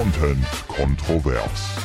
[0.00, 1.80] Content kontrovers.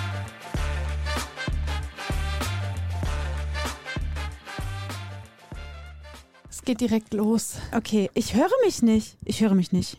[6.49, 7.55] Es geht direkt los.
[7.75, 9.17] Okay, ich höre mich nicht.
[9.23, 9.97] Ich höre mich nicht.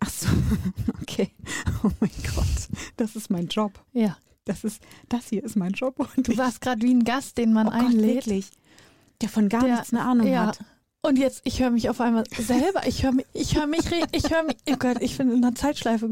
[0.00, 0.28] Ach so,
[1.02, 1.30] okay.
[1.84, 2.46] Oh mein Gott,
[2.96, 3.72] das ist mein Job.
[3.92, 4.16] Ja.
[4.44, 6.08] Das ist, das hier ist mein Job.
[6.16, 8.26] Und Du warst gerade wie ein Gast, den man oh Gott, einlädt.
[8.26, 8.50] wirklich.
[9.20, 10.46] Der von gar Der- nichts eine Ahnung ja.
[10.46, 10.58] hat.
[11.04, 12.86] Und jetzt, ich höre mich auf einmal selber.
[12.86, 13.80] Ich höre mich, ich höre mich,
[14.12, 14.56] ich höre mich.
[14.70, 16.10] Oh Gott, ich bin in einer Zeitschleife.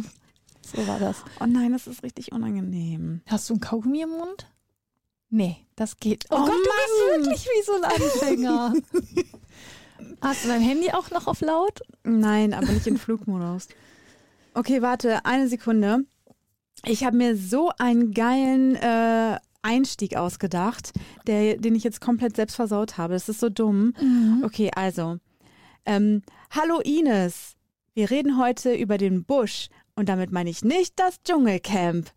[0.75, 1.23] So war das.
[1.41, 3.23] Oh nein, das ist richtig unangenehm.
[3.27, 4.47] Hast du ein Kaugummi im Mund?
[5.31, 6.27] Nee, das geht.
[6.31, 7.31] Oh, Oh Gott, du Mann.
[7.31, 8.73] bist wirklich wie so ein Anfänger.
[10.23, 11.81] Hast du dein Handy auch noch auf laut?
[12.05, 13.69] Nein, aber nicht in Flugmodus.
[14.55, 16.01] Okay, warte, eine Sekunde.
[16.85, 20.93] Ich habe mir so einen geilen äh, Einstieg ausgedacht,
[21.27, 23.13] der, den ich jetzt komplett selbst versaut habe.
[23.15, 23.95] Das ist so dumm.
[24.43, 25.19] Okay, also.
[25.85, 27.55] Ähm, hallo Ines.
[27.95, 29.69] Wir reden heute über den Busch.
[30.01, 32.11] Und damit meine ich nicht das Dschungelcamp.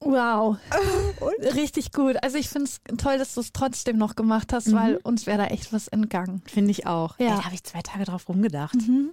[0.00, 0.56] Wow.
[1.54, 2.16] Richtig gut.
[2.20, 5.38] Also ich finde es toll, dass du es trotzdem noch gemacht hast, weil uns wäre
[5.38, 6.42] da echt was entgangen.
[6.46, 7.16] Finde ich auch.
[7.20, 7.26] Ja.
[7.26, 8.74] Ey, da habe ich zwei Tage drauf rumgedacht.
[8.74, 9.10] Mhm.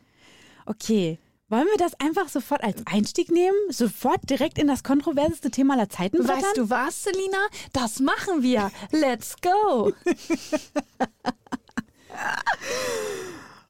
[0.66, 1.20] Okay.
[1.50, 3.56] Wollen wir das einfach sofort als Einstieg nehmen?
[3.70, 6.42] Sofort direkt in das kontroverseste Thema aller Zeiten brettern?
[6.42, 7.46] Weißt du was, Selina?
[7.74, 8.72] Das machen wir.
[8.92, 9.94] Let's go.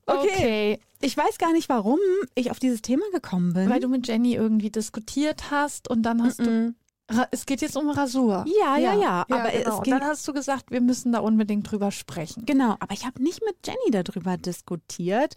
[0.06, 0.80] Okay.
[1.04, 2.00] Ich weiß gar nicht, warum
[2.36, 3.70] ich auf dieses Thema gekommen bin.
[3.70, 6.50] Weil du mit Jenny irgendwie diskutiert hast und dann hast du.
[6.50, 6.76] Mhm.
[7.12, 8.46] Ra- Es geht jetzt um Rasur.
[8.62, 9.78] Ja, ja, ja, aber genau.
[9.78, 12.46] es ging- dann hast du gesagt, wir müssen da unbedingt drüber sprechen.
[12.46, 15.36] Genau, aber ich habe nicht mit Jenny darüber diskutiert.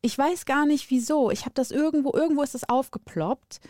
[0.00, 1.30] Ich weiß gar nicht wieso.
[1.30, 3.60] Ich habe das irgendwo, irgendwo ist es aufgeploppt.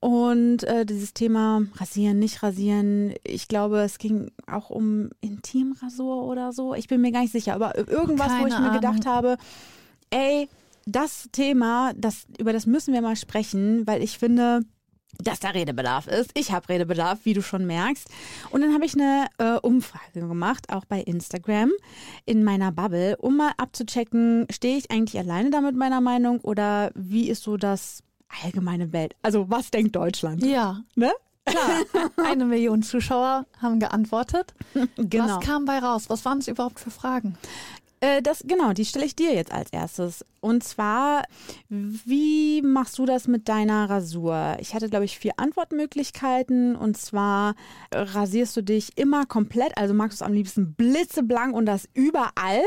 [0.00, 6.52] Und äh, dieses Thema rasieren, nicht rasieren, ich glaube, es ging auch um Intimrasur oder
[6.52, 6.74] so.
[6.74, 9.14] Ich bin mir gar nicht sicher, aber irgendwas, wo Keine ich mir gedacht Ahnung.
[9.14, 9.36] habe,
[10.10, 10.48] ey,
[10.86, 14.60] das Thema, das, über das müssen wir mal sprechen, weil ich finde,
[15.22, 16.30] dass da Redebedarf ist.
[16.34, 18.08] Ich habe Redebedarf, wie du schon merkst.
[18.50, 21.70] Und dann habe ich eine äh, Umfrage gemacht, auch bei Instagram,
[22.24, 26.90] in meiner Bubble, um mal abzuchecken, stehe ich eigentlich alleine da mit meiner Meinung oder
[26.94, 28.02] wie ist so das
[28.42, 29.14] allgemeine Welt?
[29.22, 30.44] Also was denkt Deutschland?
[30.44, 31.12] Ja, Ne?
[31.46, 32.10] klar.
[32.26, 34.54] Eine Million Zuschauer haben geantwortet.
[34.96, 35.26] Genau.
[35.36, 36.04] Was kam bei raus?
[36.08, 37.36] Was waren es überhaupt für Fragen?
[38.04, 40.26] Äh, das, genau, die stelle ich dir jetzt als erstes.
[40.40, 41.24] Und zwar,
[41.70, 44.56] wie machst du das mit deiner Rasur?
[44.60, 46.76] Ich hatte, glaube ich, vier Antwortmöglichkeiten.
[46.76, 47.54] Und zwar
[47.90, 51.88] äh, rasierst du dich immer komplett, also magst du es am liebsten blitzeblank und das
[51.94, 52.62] überall.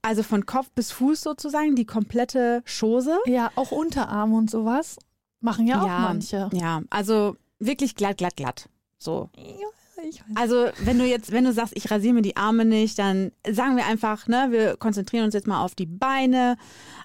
[0.00, 3.18] Also von Kopf bis Fuß sozusagen, die komplette Chose.
[3.26, 4.96] Ja, auch Unterarme und sowas
[5.40, 6.50] machen ja auch ja, manche.
[6.52, 8.68] Ja, also wirklich glatt, glatt, glatt.
[8.98, 9.28] So.
[9.36, 9.66] Ja.
[10.34, 13.76] Also, wenn du jetzt, wenn du sagst, ich rasiere mir die Arme nicht, dann sagen
[13.76, 16.56] wir einfach, ne, wir konzentrieren uns jetzt mal auf die Beine,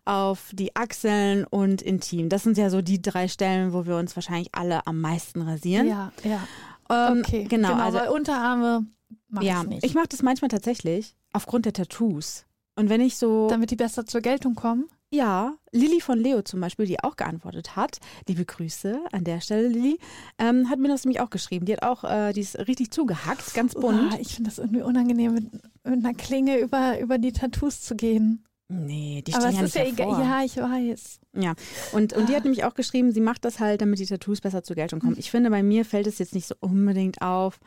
[0.06, 2.30] auf die Achseln und intim.
[2.30, 5.88] Das sind ja so die drei Stellen, wo wir uns wahrscheinlich alle am meisten rasieren.
[5.88, 6.48] Ja, ja.
[6.90, 7.74] Ähm, Okay, genau.
[7.76, 8.86] also, weil Unterarme
[9.30, 9.86] mache ja, ich nicht.
[9.86, 12.46] ich mache das manchmal tatsächlich aufgrund der Tattoos.
[12.76, 14.88] Und wenn ich so, Damit die besser zur Geltung kommen.
[15.14, 19.68] Ja, Lilly von Leo zum Beispiel, die auch geantwortet hat, liebe Grüße an der Stelle,
[19.68, 20.00] Lilly,
[20.40, 21.66] ähm, hat mir das nämlich auch geschrieben.
[21.66, 24.14] Die hat auch, äh, die ist richtig zugehackt, ganz bunt.
[24.14, 25.52] Uah, ich finde das irgendwie unangenehm, mit,
[25.84, 28.44] mit einer Klinge über, über die Tattoos zu gehen.
[28.70, 30.22] Nee, die Aber stehen es ja ist nicht ja egal.
[30.22, 31.20] Ja, ich weiß.
[31.34, 31.54] Ja,
[31.92, 34.64] und, und die hat nämlich auch geschrieben, sie macht das halt, damit die Tattoos besser
[34.64, 35.18] zur Geltung kommen.
[35.18, 37.60] Ich finde, bei mir fällt es jetzt nicht so unbedingt auf.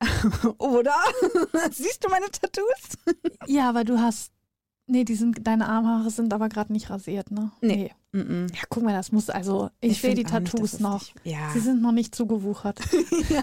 [0.58, 0.96] Oder?
[1.72, 3.16] Siehst du meine Tattoos?
[3.46, 4.32] Ja, aber du hast.
[4.90, 7.52] Nee, die sind, deine Armhaare sind aber gerade nicht rasiert, ne?
[7.60, 7.92] Nee.
[8.12, 11.04] Mm Ja, guck mal, das muss, also, ich, sehe die nicht, Tattoos es noch.
[11.22, 11.50] Ja.
[11.52, 12.80] Sie sind noch nicht zugewuchert.
[13.28, 13.42] ja.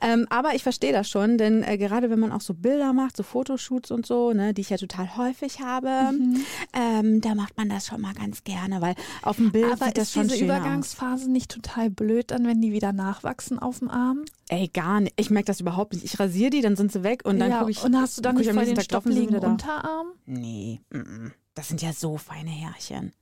[0.00, 3.16] Ähm, aber ich verstehe das schon, denn äh, gerade wenn man auch so Bilder macht,
[3.16, 6.40] so Fotoshoots und so, ne, die ich ja total häufig habe, Mhm.
[6.72, 9.98] ähm, da macht man das schon mal ganz gerne, weil auf dem Bild aber sieht
[9.98, 10.60] das schon diese schöner aus.
[10.60, 14.24] Übergangsphase nicht total blöd dann, wenn die wieder nachwachsen auf dem Arm?
[14.48, 15.14] Ey, gar nicht.
[15.16, 16.04] Ich merke das überhaupt nicht.
[16.04, 17.82] Ich rasiere die, dann sind sie weg und dann ja, gucke ich.
[17.82, 19.36] und hast du dann nicht ich voll den stoppeligen.
[19.38, 20.08] Unterarm?
[20.24, 21.32] Nee, mm, mm.
[21.54, 23.12] das sind ja so feine Härchen.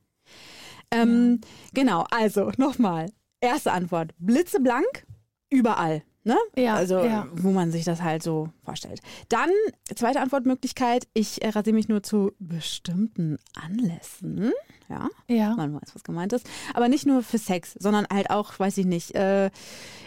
[1.01, 1.41] Ähm,
[1.73, 3.07] Genau, also nochmal.
[3.41, 5.05] Erste Antwort: Blitzeblank,
[5.49, 6.03] überall.
[6.27, 6.35] Ne?
[6.57, 7.27] Ja, also, ja.
[7.33, 8.99] wo man sich das halt so vorstellt.
[9.29, 9.51] Dann,
[9.95, 14.51] zweite Antwortmöglichkeit: Ich äh, rasiere mich nur zu bestimmten Anlässen.
[14.89, 15.55] Ja, Ja.
[15.55, 16.47] man weiß, was gemeint ist.
[16.73, 19.51] Aber nicht nur für Sex, sondern halt auch, weiß ich nicht, äh,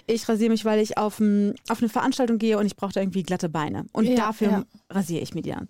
[0.09, 1.21] ich rasiere mich, weil ich auf,
[1.69, 3.87] auf eine Veranstaltung gehe und ich brauche da irgendwie glatte Beine.
[3.93, 4.65] Und Ja, dafür ja.
[4.91, 5.69] rasiere ich mir die dann.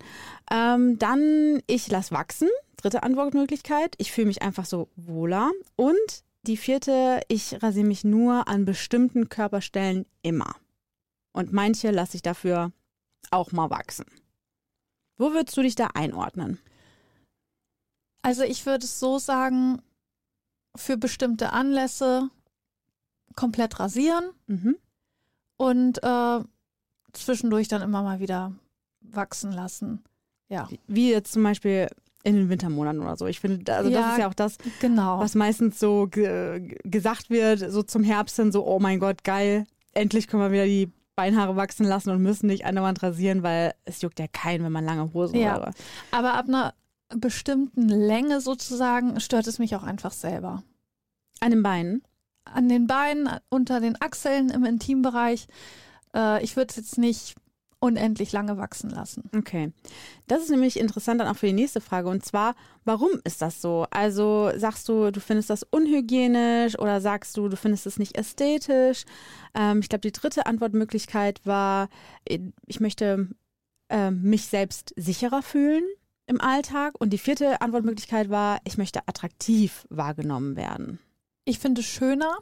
[0.51, 2.49] Ähm, dann, ich lasse wachsen.
[2.77, 3.93] Dritte Antwortmöglichkeit.
[3.99, 5.51] Ich fühle mich einfach so wohler.
[5.75, 10.55] Und die vierte, ich rasiere mich nur an bestimmten Körperstellen immer.
[11.31, 12.71] Und manche lasse ich dafür
[13.31, 14.05] auch mal wachsen.
[15.17, 16.59] Wo würdest du dich da einordnen?
[18.21, 19.81] Also ich würde es so sagen,
[20.75, 22.29] für bestimmte Anlässe
[23.35, 24.77] komplett rasieren Mhm.
[25.57, 26.39] und äh,
[27.13, 28.53] zwischendurch dann immer mal wieder
[29.01, 30.03] wachsen lassen.
[30.49, 31.89] Ja, Wie jetzt zum Beispiel
[32.23, 33.27] in den Wintermonaten oder so.
[33.27, 35.19] Ich finde, also das Ja, ist ja auch das, genau.
[35.19, 39.65] was meistens so ge gesagt wird, so zum Herbst hin, so, oh mein Gott, geil,
[39.93, 44.01] endlich können wir wieder die Beinhaare wachsen lassen und müssen nicht andauernd rasieren, weil es
[44.01, 45.57] juckt ja keinen, wenn man lange Hosen Ja.
[45.57, 45.73] oder
[46.11, 46.73] Aber ab einer
[47.13, 50.63] bestimmten Länge sozusagen stört es mich auch einfach selber.
[51.41, 52.03] an den Beinen.
[52.45, 55.47] An den Beinen, unter den Achseln, im Intimbereich.
[56.15, 57.35] Äh, ich würde es jetzt nicht
[57.79, 59.29] unendlich lange wachsen lassen.
[59.35, 59.71] Okay.
[60.27, 62.09] Das ist nämlich interessant dann auch für die nächste Frage.
[62.09, 63.85] Und zwar, warum ist das so?
[63.91, 69.05] Also sagst du, du findest das unhygienisch oder sagst du, du findest es nicht ästhetisch?
[69.53, 71.89] Ähm, ich glaube, die dritte Antwortmöglichkeit war,
[72.25, 73.29] äh, ich möchte
[73.89, 75.83] ähm, mich selbst sicherer fühlen
[76.27, 76.93] im Alltag.
[76.99, 80.99] Und die vierte Antwortmöglichkeit war, ich möchte attraktiv wahrgenommen werden.
[81.45, 82.37] Ich finde es schöner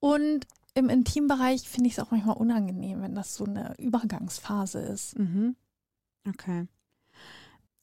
[0.00, 5.18] und im Intimbereich finde ich es auch manchmal unangenehm, wenn das so eine Übergangsphase ist.
[5.18, 5.56] Mhm.
[6.28, 6.66] Okay.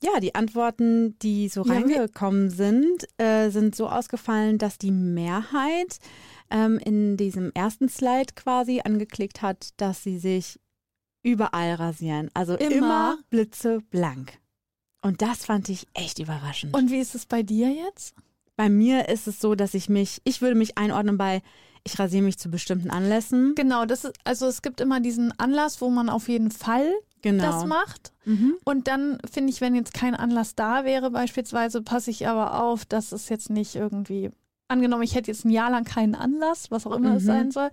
[0.03, 5.99] Ja, die Antworten, die so Ja, reingekommen sind, äh, sind so ausgefallen, dass die Mehrheit
[6.49, 10.59] ähm, in diesem ersten Slide quasi angeklickt hat, dass sie sich
[11.23, 12.31] überall rasieren.
[12.33, 13.17] Also immer, Immer?
[13.29, 14.39] blitzeblank.
[15.03, 16.75] Und das fand ich echt überraschend.
[16.75, 18.15] Und wie ist es bei dir jetzt?
[18.61, 21.41] bei mir ist es so, dass ich mich, ich würde mich einordnen bei,
[21.83, 23.54] ich rasiere mich zu bestimmten Anlässen.
[23.56, 26.92] Genau, das ist, also es gibt immer diesen Anlass, wo man auf jeden Fall
[27.24, 27.44] Genau.
[27.44, 28.13] das macht.
[28.25, 28.56] Mhm.
[28.63, 32.86] Und dann finde ich, wenn jetzt kein Anlass da wäre, beispielsweise, passe ich aber auf,
[32.86, 34.31] dass es jetzt nicht irgendwie,
[34.68, 37.28] angenommen, ich hätte jetzt ein Jahr lang keinen Anlass, was auch immer es Mhm.
[37.28, 37.69] sein soll,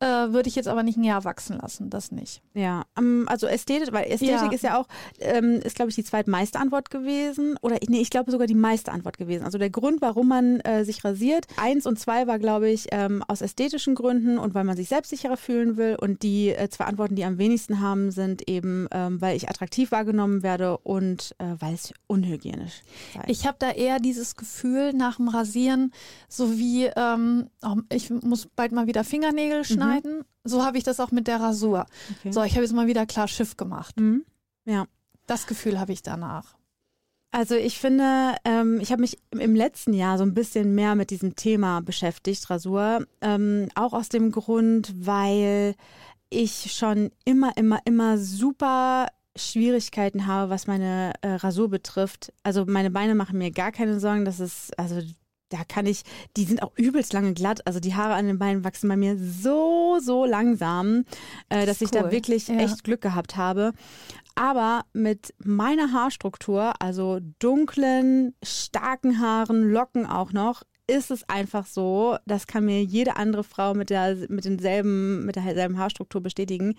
[0.00, 2.40] äh, würde ich jetzt aber nicht ein Jahr wachsen lassen, das nicht.
[2.54, 4.52] Ja, ähm, also Ästhetik, weil Ästhetik Ja.
[4.52, 4.86] ist ja auch,
[5.18, 8.92] ähm, ist glaube ich die zweitmeiste Antwort gewesen oder nee, ich glaube sogar die meiste
[8.92, 9.44] Antwort gewesen.
[9.44, 13.24] Also der Grund, warum man äh, sich rasiert, eins und zwei war glaube ich ähm,
[13.26, 17.16] aus ästhetischen Gründen und weil man sich selbstsicherer fühlen will und die äh, zwei Antworten,
[17.16, 21.74] die am wenigsten haben, sind eben, ähm, weil ich attraktiv wahrgenommen werde und äh, weil
[21.74, 22.82] es unhygienisch
[23.14, 23.24] sei.
[23.26, 25.92] Ich habe da eher dieses Gefühl nach dem Rasieren,
[26.28, 29.87] so wie ähm, oh, ich muss bald mal wieder Fingernägel schneiden.
[30.44, 31.86] So habe ich das auch mit der Rasur.
[32.18, 32.32] Okay.
[32.32, 33.98] So, ich habe jetzt mal wieder klar Schiff gemacht.
[33.98, 34.24] Mhm.
[35.26, 36.56] Das Gefühl habe ich danach.
[37.30, 41.10] Also ich finde, ähm, ich habe mich im letzten Jahr so ein bisschen mehr mit
[41.10, 43.06] diesem Thema beschäftigt, Rasur.
[43.20, 45.74] Ähm, auch aus dem Grund, weil
[46.30, 52.32] ich schon immer, immer, immer super Schwierigkeiten habe, was meine äh, Rasur betrifft.
[52.42, 54.24] Also meine Beine machen mir gar keine Sorgen.
[54.24, 55.00] Das ist, also
[55.48, 56.02] da kann ich,
[56.36, 57.66] die sind auch übelst lange glatt.
[57.66, 61.04] Also die Haare an den Beinen wachsen bei mir so, so langsam,
[61.48, 62.12] äh, dass ich da cool.
[62.12, 62.56] wirklich Ja.
[62.56, 63.72] echt Glück gehabt habe.
[64.34, 72.16] Aber mit meiner Haarstruktur, also dunklen, starken Haaren, Locken auch noch, ist es einfach so,
[72.24, 76.76] das kann mir jede andere Frau mit, der, mit, denselben, mit derselben Haarstruktur bestätigen,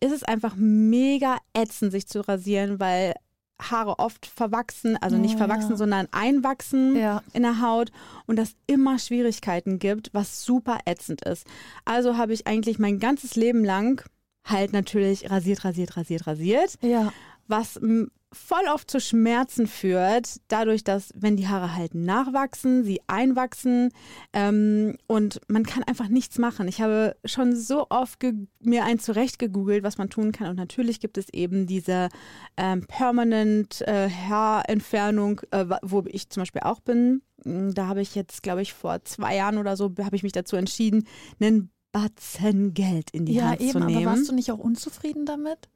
[0.00, 3.14] ist es einfach mega ätzend, sich zu rasieren, weil
[3.60, 5.76] Haare oft verwachsen, also nicht Oh, verwachsen, ja.
[5.76, 7.22] sondern einwachsen Ja.
[7.32, 7.90] in der Haut
[8.26, 11.46] und das immer Schwierigkeiten gibt, was super ätzend ist.
[11.84, 14.02] Also habe ich eigentlich mein ganzes Leben lang
[14.44, 17.12] halt natürlich rasiert, rasiert, rasiert, rasiert, Ja.
[17.48, 17.78] Was
[18.32, 23.90] voll oft zu Schmerzen führt, dadurch, dass wenn die Haare halt nachwachsen, sie einwachsen
[24.34, 26.68] ähm, und man kann einfach nichts machen.
[26.68, 28.18] Ich habe schon so oft
[28.60, 32.08] mir ein zurecht gegoogelt, was man tun kann und natürlich gibt es eben diese
[32.58, 37.22] ähm, Permanent äh, Haarentfernung, äh, wo ich zum Beispiel auch bin.
[37.44, 40.32] Mm, Da habe ich jetzt, glaube ich, vor zwei Jahren oder so, habe ich mich
[40.32, 41.06] dazu entschieden,
[41.40, 44.04] einen Batzen Geld in die Ja, Hand eben, zu aber nehmen.
[44.04, 45.68] warst du nicht auch unzufrieden damit?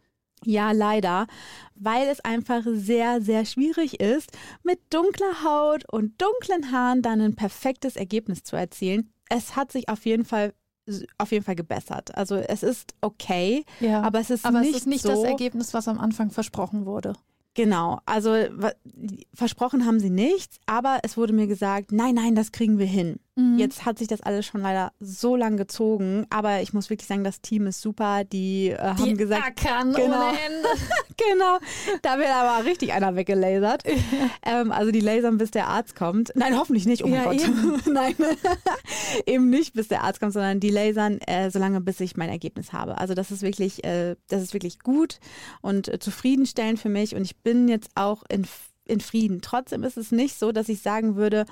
[0.45, 1.27] Ja, leider,
[1.75, 4.31] weil es einfach sehr, sehr schwierig ist,
[4.63, 9.13] mit dunkler Haut und dunklen Haaren dann ein perfektes Ergebnis zu erzielen.
[9.29, 10.55] Es hat sich auf jeden Fall
[11.19, 12.17] auf jeden Fall gebessert.
[12.17, 14.03] Also es ist okay, Ja.
[14.03, 16.85] aber es ist aber nicht es ist nicht so, das Ergebnis, was am Anfang versprochen
[16.85, 17.13] wurde.
[17.55, 18.35] Genau, also
[19.35, 23.21] versprochen haben sie nichts, aber es wurde mir gesagt, nein, nein, das kriegen wir hin.
[23.37, 23.59] Mhm.
[23.59, 27.23] Jetzt hat sich das alles schon leider so lang gezogen, aber ich muss wirklich sagen,
[27.25, 28.25] das Team ist super.
[28.25, 30.33] Die, äh, haben Die gesagt, ackern Genau.
[31.17, 31.59] genau,
[32.03, 33.85] da wird aber richtig einer weggelasert.
[34.45, 36.33] ähm, also die lasern, bis der Arzt kommt.
[36.35, 37.41] Nein, hoffentlich nicht, oh mein Ja, Gott.
[37.41, 37.83] eben.
[37.93, 38.15] Nein,
[39.27, 42.73] eben nicht, bis der Arzt kommt, sondern die lasern, äh, solange bis ich mein Ergebnis
[42.73, 42.99] habe.
[42.99, 45.21] Also das ist wirklich, äh, das ist wirklich gut
[45.61, 48.47] und äh, zufriedenstellend für mich und ich bin jetzt auch in,
[48.87, 49.41] in Frieden.
[49.41, 51.45] Trotzdem ist es nicht so, dass ich sagen würde,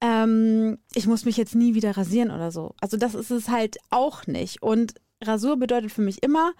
[0.00, 2.74] ähm, ich muss mich jetzt nie wieder rasieren oder so.
[2.80, 4.62] Also das ist es halt auch nicht.
[4.62, 6.52] Und Rasur bedeutet für mich immer,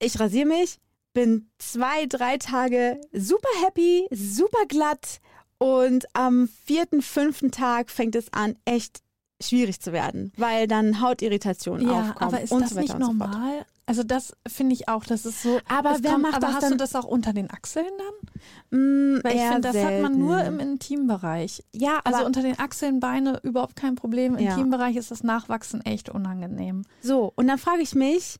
[0.00, 0.78] ich rasiere mich,
[1.12, 5.20] bin zwei, drei Tage super happy, super glatt
[5.58, 9.00] und am vierten, fünften Tag fängt es an, echt
[9.42, 13.08] schwierig zu werden, weil dann Hautirritationen Ja, aufkommen aber ist und das so weiter nicht
[13.08, 13.30] und so fort.
[13.32, 13.66] normal?
[13.88, 15.58] Also das finde ich auch, das ist so.
[15.68, 16.70] Aber wer kommt, macht aber das hast dann?
[16.72, 18.78] du das auch unter den Achseln dann?
[18.78, 20.60] Mm, Weil ich finde, das hat man nur selten.
[20.60, 21.64] im Intimbereich.
[21.74, 24.36] Ja, Also unter den Achseln, Beine überhaupt kein Problem.
[24.36, 24.50] Im Ja.
[24.52, 26.84] Intimbereich ist das Nachwachsen echt unangenehm.
[27.00, 27.32] so.
[27.34, 28.36] Und dann frage ich mich,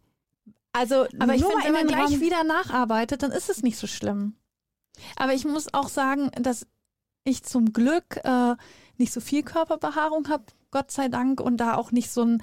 [0.73, 3.87] also Aber ich finde, wenn man gleich Raum- wieder nacharbeitet, dann ist es nicht so
[3.87, 4.35] schlimm.
[5.17, 6.67] Aber ich muss auch sagen, dass
[7.25, 8.55] ich zum Glück äh,
[8.99, 12.43] nicht so viel Körperbehaarung habe, Gott sei Dank, und da auch nicht so einen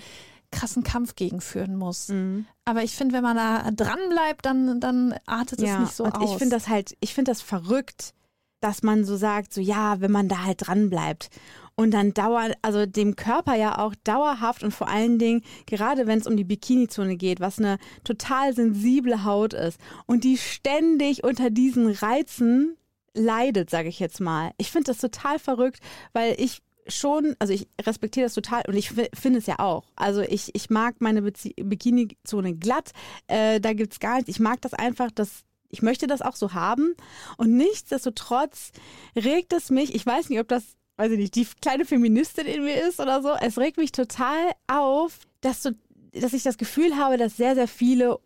[0.55, 2.09] krassen Kampf gegen führen muss.
[2.09, 2.45] Mhm.
[2.63, 6.03] Aber ich finde, wenn man da dran bleibt, dann, dann artet es ja, nicht so
[6.05, 6.31] und aus.
[6.31, 8.13] ich finde das halt, ich finde das verrückt,
[8.61, 11.29] dass man so sagt, so ja, wenn man da halt dran bleibt
[11.75, 16.19] und dann dauert, also dem Körper ja auch dauerhaft und vor allen Dingen, gerade wenn
[16.19, 21.49] es um die Bikini-Zone geht, was eine total sensible Haut ist und die ständig unter
[21.49, 22.77] diesen Reizen
[23.13, 24.51] leidet, sage ich jetzt mal.
[24.57, 25.79] Ich finde das total verrückt,
[26.13, 29.85] weil ich schon, also ich respektiere das total und ich fi- finde es ja auch.
[29.95, 32.91] Also ich, ich mag meine Bikini-Zone glatt,
[33.27, 34.29] äh, da gibt's gar nichts.
[34.29, 36.95] Ich mag das einfach, dass ich möchte das auch so haben
[37.37, 38.71] und nichtsdestotrotz
[39.15, 40.63] regt es mich, ich weiß nicht, ob das,
[40.97, 44.51] weiß ich nicht, die kleine Feministin in mir ist oder so, es regt mich total
[44.67, 45.71] auf, dass, so,
[46.13, 48.19] dass ich das Gefühl habe, dass sehr, sehr viele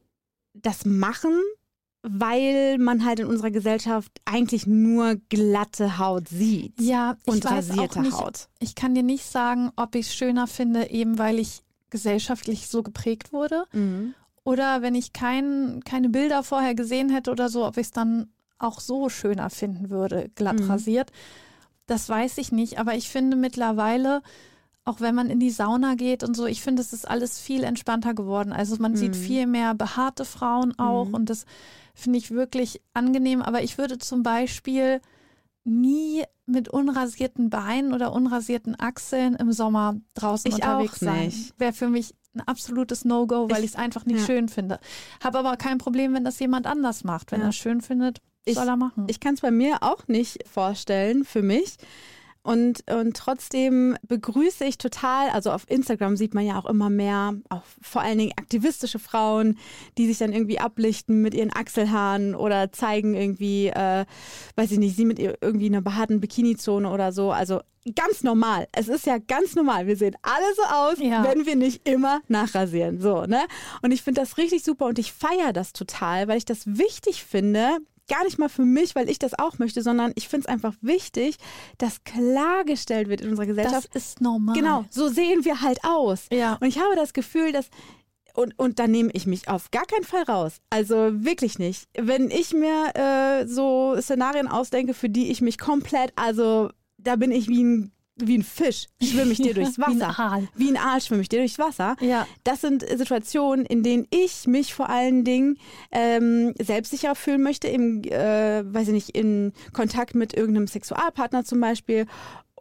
[0.53, 1.39] das machen,
[2.01, 7.69] weil man halt in unserer Gesellschaft eigentlich nur glatte Haut sieht ja, ich und weiß
[7.69, 8.47] rasierte auch nicht, Haut.
[8.59, 12.83] Ich kann dir nicht sagen, ob ich es schöner finde, eben weil ich gesellschaftlich so
[12.83, 13.65] geprägt wurde.
[13.73, 14.13] Mhm.
[14.43, 18.29] Oder wenn ich kein, keine Bilder vorher gesehen hätte oder so, ob ich es dann
[18.57, 20.71] auch so schöner finden würde, glatt Mhm.
[20.71, 21.11] rasiert.
[21.87, 22.79] Das weiß ich nicht.
[22.79, 24.21] Aber ich finde mittlerweile,
[24.85, 27.63] auch wenn man in die Sauna geht und so, ich finde, es ist alles viel
[27.63, 28.51] entspannter geworden.
[28.51, 29.19] Also man sieht Mhm.
[29.19, 31.13] viel mehr behaarte Frauen auch Mhm.
[31.13, 31.45] und das
[31.93, 33.41] finde ich wirklich angenehm.
[33.41, 35.01] Aber ich würde zum Beispiel
[35.63, 41.33] nie mit unrasierten Beinen oder unrasierten Achseln im Sommer draußen Ich unterwegs auch sein.
[41.57, 44.25] Wäre für mich ein absolutes No-Go, weil Ich- ich es einfach nicht ja.
[44.25, 44.79] schön finde.
[45.23, 47.31] Habe aber kein Problem, wenn das jemand anders macht.
[47.31, 47.47] Wenn Ja.
[47.47, 49.05] er es schön findet, Ich- soll er machen.
[49.09, 51.75] Ich kann es bei mir auch nicht vorstellen, für mich.
[52.49, 57.35] Und, und trotzdem begrüße ich total, also auf Instagram sieht man ja auch immer mehr,
[57.49, 59.59] auch vor allen Dingen aktivistische Frauen,
[59.99, 64.03] die sich dann irgendwie ablichten mit ihren Achselhaaren oder zeigen irgendwie, äh,
[64.55, 67.31] weiß ich nicht, sie mit ihr irgendwie einer behaarten Bikini-Zone oder so.
[67.31, 67.59] Also
[67.95, 68.67] ganz normal.
[68.71, 69.85] Es ist ja ganz normal.
[69.85, 71.23] Wir sehen alle so aus, Ja.
[71.23, 72.99] wenn wir nicht immer nachrasieren.
[72.99, 73.41] So, ne?
[73.83, 77.23] Und ich finde das richtig super und ich feiere das total, weil ich das wichtig
[77.23, 77.77] finde,
[78.09, 80.73] gar nicht mal für mich, weil ich das auch möchte, sondern ich finde es einfach
[80.81, 81.37] wichtig,
[81.77, 83.95] dass klargestellt wird in unserer das Gesellschaft.
[83.95, 84.55] ist normal.
[84.55, 86.25] Genau, so sehen wir halt aus.
[86.31, 86.57] Ja.
[86.59, 87.69] Und ich habe das Gefühl, dass
[88.33, 90.61] und, und da nehme ich mich auf gar keinen Fall raus.
[90.69, 91.89] Also wirklich nicht.
[91.97, 97.31] Wenn ich mir äh, so Szenarien ausdenke, für die ich mich komplett, also da bin
[97.31, 97.91] ich wie ein,
[98.27, 100.19] wie ein Fisch, schwimme ich dir durchs Wie ein Wasser.
[100.19, 100.47] Aal.
[100.55, 101.95] Wie ein Aal schwimme ich dir durchs Wasser.
[102.01, 102.27] Ja.
[102.43, 105.57] Das sind Situationen, in denen ich mich vor allen Dingen
[105.91, 111.59] ähm, selbstsicher fühlen möchte, im, äh, weiß ich nicht, in Kontakt mit irgendeinem Sexualpartner zum
[111.59, 112.05] Beispiel,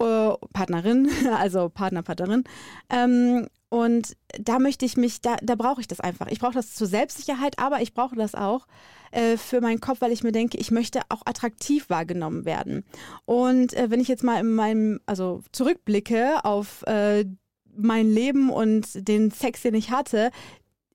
[0.01, 2.45] äh, Partnerin, also Partner, Partnerin.
[2.91, 6.29] Ähm, und da möchte ich mich, da, da brauche ich das einfach.
[6.29, 8.67] Ich brauche das zur Selbstsicherheit, aber ich brauche das auch
[9.11, 12.85] äh, für meinen Kopf, weil ich mir denke, ich möchte auch attraktiv wahrgenommen werden.
[13.27, 17.27] Und äh, wenn ich jetzt mal in meinem, also zurückblicke auf äh,
[17.77, 20.31] mein Leben und den Sex, den ich hatte,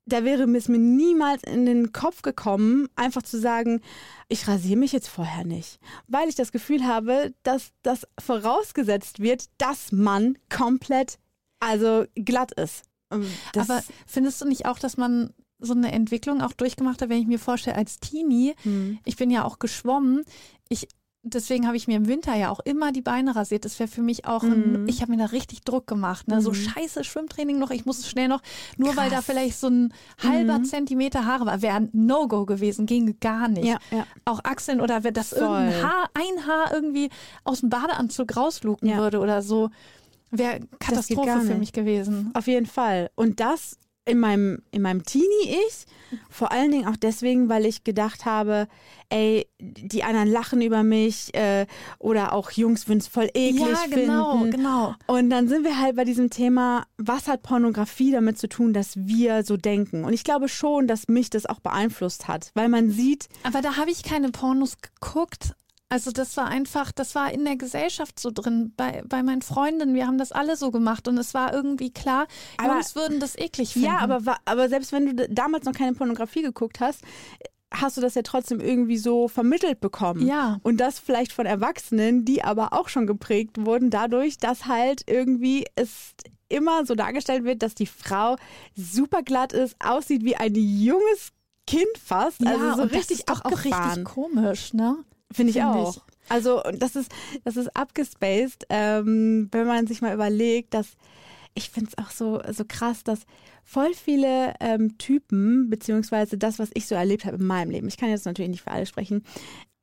[0.06, 3.82] da wäre es mir niemals in den Kopf gekommen, einfach zu sagen,
[4.27, 5.80] ich rasiere mich jetzt vorher nicht.
[6.08, 11.20] Weil ich das Gefühl habe, dass das vorausgesetzt wird, dass man komplett,
[11.67, 12.84] also glatt ist.
[13.12, 17.10] Ähm, Das, Aber findest du nicht auch, dass man so eine Entwicklung auch durchgemacht hat,
[17.10, 19.00] wenn ich mir vorstelle, als Teenie, Hm.
[19.05, 20.24] ich bin ja auch geschwommen,
[20.70, 20.88] ich
[21.25, 23.63] deswegen habe ich mir im Winter ja auch immer die Beine rasiert.
[23.63, 24.88] Das wäre für mich auch ein, Mhm.
[24.89, 26.27] ich habe mir da richtig Druck gemacht.
[26.27, 26.41] Ne?
[26.41, 26.55] So Mhm.
[26.55, 28.41] scheiße Schwimmtraining noch, ich muss schnell noch,
[28.75, 29.25] nur weil da Krass.
[29.27, 30.65] vielleicht so ein halber Mhm.
[30.65, 33.63] Zentimeter Haare war, wäre ein No-Go gewesen, ging gar nicht.
[33.63, 34.05] ja, ja.
[34.25, 35.39] Auch Achseln oder wenn das Voll.
[35.43, 37.10] irgendein Haar, ein Haar irgendwie
[37.46, 38.98] aus dem Badeanzug rausluken Ja.
[38.98, 39.70] würde oder so,
[40.34, 42.32] wäre Katastrophe für mich gewesen.
[42.34, 43.10] Auf jeden Fall.
[43.16, 45.86] Und das in meinem, in meinem Teenie-Ich,
[46.30, 48.68] vor allen Dingen auch deswegen, weil ich gedacht habe,
[49.10, 51.66] ey, die anderen lachen über mich äh,
[52.00, 54.58] oder auch Jungs würden es voll eklig ja, genau, finden.
[54.58, 54.96] genau.
[55.08, 58.98] Und dann sind wir halt bei diesem Thema, was hat Pornografie damit zu tun, dass
[58.98, 60.04] wir so denken?
[60.04, 63.78] Und ich glaube schon, dass mich das auch beeinflusst hat, weil man sieht, Aber da
[63.78, 65.56] habe ich keine Pornos geguckt.
[65.94, 69.94] Also das war einfach, das war in der Gesellschaft so drin, bei, bei meinen Freundinnen,
[69.94, 72.26] wir haben das alle so gemacht und es war irgendwie klar,
[72.58, 73.88] Aber- Jungs würden das eklig finden.
[73.90, 77.02] ja, aber, aber selbst wenn du damals noch keine Pornografie geguckt hast,
[77.72, 80.26] hast du das ja trotzdem irgendwie so vermittelt bekommen.
[80.26, 80.60] Ja.
[80.64, 85.66] Und das vielleicht von Erwachsenen, die aber auch schon geprägt wurden dadurch, dass halt irgendwie
[85.76, 86.14] es
[86.50, 88.36] immer so dargestellt wird, dass die Frau
[88.76, 91.30] super glatt ist, aussieht wie ein junges
[91.66, 92.42] Kind fast.
[92.42, 93.90] Ja, also so richtig auch abgefahren.
[93.90, 94.98] richtig komisch, ne?
[95.34, 95.98] Finde ich Finde auch.
[95.98, 96.02] ich.
[96.30, 97.12] Also und das ist,
[97.44, 100.96] das ist abgespaced, ähm, wenn man sich mal überlegt, dass
[101.56, 103.25] ich finde es auch so, so krass, dass
[103.63, 107.98] voll viele ähm, Typen, beziehungsweise das, was ich so erlebt habe in meinem Leben, ich
[107.98, 109.24] kann jetzt natürlich nicht für alle sprechen,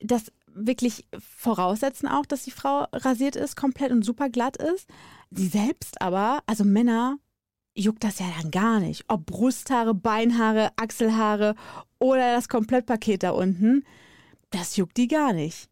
[0.01, 4.89] das wirklich voraussetzen auch, dass die Frau rasiert ist, komplett und super glatt ist.
[5.31, 7.19] Sie selbst aber, also Männer,
[7.75, 9.05] juckt das ja dann gar nicht.
[9.09, 11.55] Ob Brusthaare, Beinhaare, Achselhaare
[11.99, 13.85] oder das Komplettpaket da unten,
[14.51, 15.69] das juckt die gar nicht.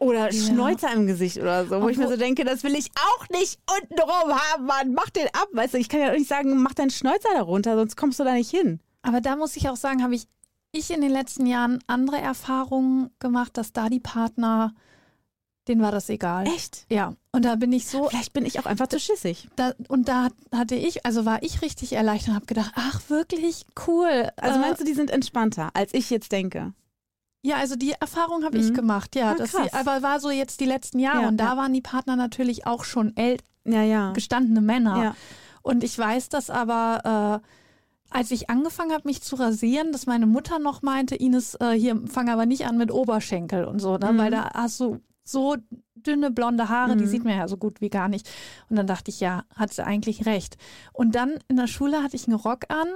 [0.00, 0.46] Oder Ja.
[0.46, 3.28] Schnäuzer im Gesicht oder so, wo ich mir Obwohl- so denke, das will ich auch
[3.30, 4.94] nicht untenrum haben, Mann.
[4.94, 5.78] Mach den ab, weißt du.
[5.78, 8.50] Ich kann ja auch nicht sagen, mach deinen Schnäuzer darunter, sonst kommst du da nicht
[8.50, 8.80] hin.
[9.02, 10.26] Aber da muss ich auch sagen, habe ich,
[10.70, 14.72] ich in den letzten Jahren andere Erfahrungen gemacht, dass da die Partner,
[15.66, 16.46] denen war das egal.
[16.46, 16.86] Echt?
[16.90, 17.14] Ja.
[17.32, 19.48] Und da bin ich so, Vielleicht bin ich auch einfach zu schissig.
[19.56, 23.66] da, und da hatte ich, also war ich richtig erleichtert und habe gedacht, ach wirklich
[23.88, 24.30] cool.
[24.36, 26.72] Also Äh, meinst du, die sind entspannter, als ich jetzt denke?
[27.42, 28.64] Ja, also die Erfahrung habe Mhm.
[28.64, 29.30] ich gemacht, ja.
[29.32, 29.68] Ah, das krass.
[29.70, 31.56] sie, aber war so jetzt die letzten Jahre Ja, und da ja.
[31.56, 34.12] waren die Partner natürlich auch schon ält Ja, ja.
[34.12, 35.02] gestandene Männer.
[35.02, 35.16] Ja.
[35.62, 40.26] Und ich weiß das aber, äh, als ich angefangen habe, mich zu rasieren, dass meine
[40.26, 44.12] Mutter noch meinte, Ines, äh, hier fang aber nicht an mit Oberschenkel und so, ne?
[44.12, 44.18] Mhm.
[44.18, 45.56] weil da hast du so
[45.94, 47.08] dünne blonde Haare, die Mhm.
[47.08, 48.28] sieht man ja so gut wie gar nicht.
[48.70, 50.56] Und dann dachte ich, ja, hat sie eigentlich recht.
[50.94, 52.88] Und dann in der Schule hatte ich einen Rock an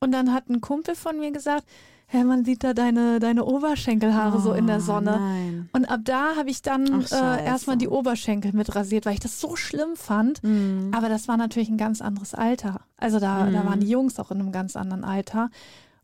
[0.00, 1.64] und dann hat ein Kumpel von mir gesagt,
[2.08, 5.18] hä, man sieht da deine, deine Oberschenkelhaare so in der Oh, Sonne.
[5.18, 5.68] Nein.
[5.72, 9.20] Und ab da habe ich dann Ach, äh, erstmal die Oberschenkel mit rasiert, weil ich
[9.20, 10.42] das so schlimm fand.
[10.44, 10.92] Mhm.
[10.94, 12.82] Aber das war natürlich ein ganz anderes Alter.
[12.96, 13.66] Also da, da Mhm.
[13.66, 15.50] waren die Jungs auch in einem ganz anderen Alter.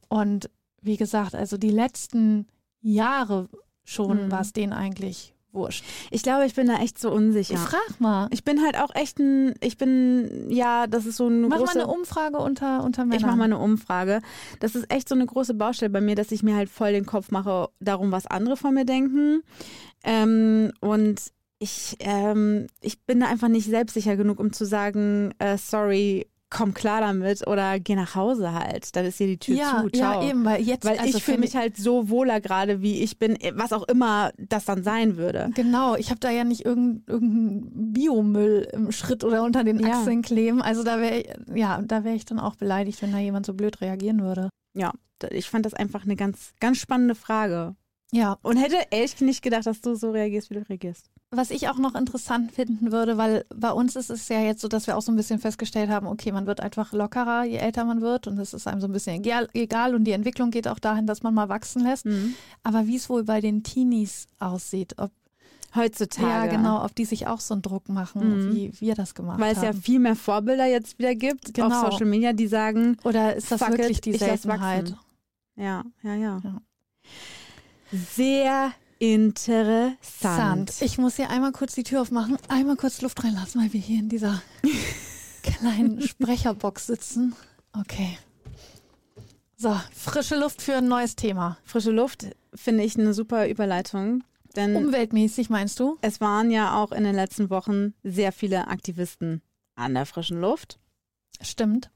[0.09, 2.47] Und wie gesagt, also die letzten
[2.81, 3.49] Jahre
[3.85, 4.31] schon Mhm.
[4.33, 5.85] war es denen eigentlich wurscht.
[6.11, 7.55] Ich glaube, ich bin da echt so unsicher.
[7.55, 8.29] Ich frag mal.
[8.31, 11.79] Ich bin halt auch echt ein, ich bin, ja, das ist so eine Mach große...
[11.79, 13.21] mal eine Umfrage unter, unter Männern.
[13.21, 14.21] Ich mache mal eine Umfrage.
[14.61, 17.07] Das ist echt so eine große Baustelle bei mir, dass ich mir halt voll den
[17.07, 19.43] Kopf mache darum, was andere von mir denken.
[20.05, 21.21] Ähm, und
[21.59, 26.75] ich, ähm, ich bin da einfach nicht selbstsicher genug, um zu sagen, äh, sorry, komm
[26.75, 28.95] klar damit oder geh nach Hause halt.
[28.95, 29.89] Dann ist hier die Tür ja, zu.
[29.91, 30.23] Ciao.
[30.23, 33.19] ja, eben, weil jetzt, Weil also ich fühle mich halt so wohler gerade, wie ich
[33.19, 35.51] bin, was auch immer das dann sein würde.
[35.55, 40.01] Genau, ich habe da ja nicht irgendeinen irgendein Biomüll im Schritt oder unter den Ja.
[40.01, 40.63] Achseln kleben.
[40.63, 43.81] Also da wäre ja, da wäre ich dann auch beleidigt, wenn da jemand so blöd
[43.81, 44.51] reagieren würde.
[44.75, 44.93] Ja,
[45.31, 47.75] ich fand das einfach eine ganz, ganz spannende Frage.
[48.15, 51.07] Ja, Und hätte echt nicht gedacht, dass du so reagierst, wie du reagierst.
[51.31, 54.69] Was ich auch noch interessant finden würde, weil bei uns ist es ja jetzt so,
[54.69, 57.87] dass wir auch so ein bisschen festgestellt haben, okay, man wird einfach lockerer, je älter
[57.87, 60.79] man wird und es ist einem so ein bisschen egal, und die Entwicklung geht auch
[60.79, 62.05] dahin, dass man mal wachsen lässt.
[62.05, 62.35] Mhm.
[62.63, 65.11] Aber wie es wohl bei den Teenies aussieht, ob
[65.75, 66.27] Heutzutage.
[66.29, 68.55] ja genau, ob die sich auch so einen Druck machen, Mhm.
[68.55, 69.65] wie wir das gemacht Weil es haben.
[69.69, 71.69] ja viel mehr Vorbilder jetzt wieder gibt Genau.
[71.87, 74.95] auf Social Media, die sagen, Oder ist das Fuck it, wirklich die Seltenheit?
[75.57, 76.41] ja, ja, ja.
[76.45, 76.61] Ja.
[77.93, 80.01] Sehr interessant.
[80.71, 80.75] Sand.
[80.83, 83.99] Ich muss hier einmal kurz die Tür aufmachen, einmal kurz Luft reinlassen, weil wir hier
[83.99, 84.43] in dieser
[85.43, 87.35] kleinen Sprecherbox sitzen.
[87.79, 88.17] Okay.
[89.57, 91.59] So, frische Luft für ein neues Thema.
[91.65, 94.25] Frische Luft finde ich eine super Überleitung,
[94.57, 95.99] denn Umweltmäßig meinst du?
[96.01, 99.41] es waren ja auch in den letzten Wochen sehr viele Aktivisten
[99.77, 100.79] an der frischen Luft
[101.41, 101.91] Stimmt.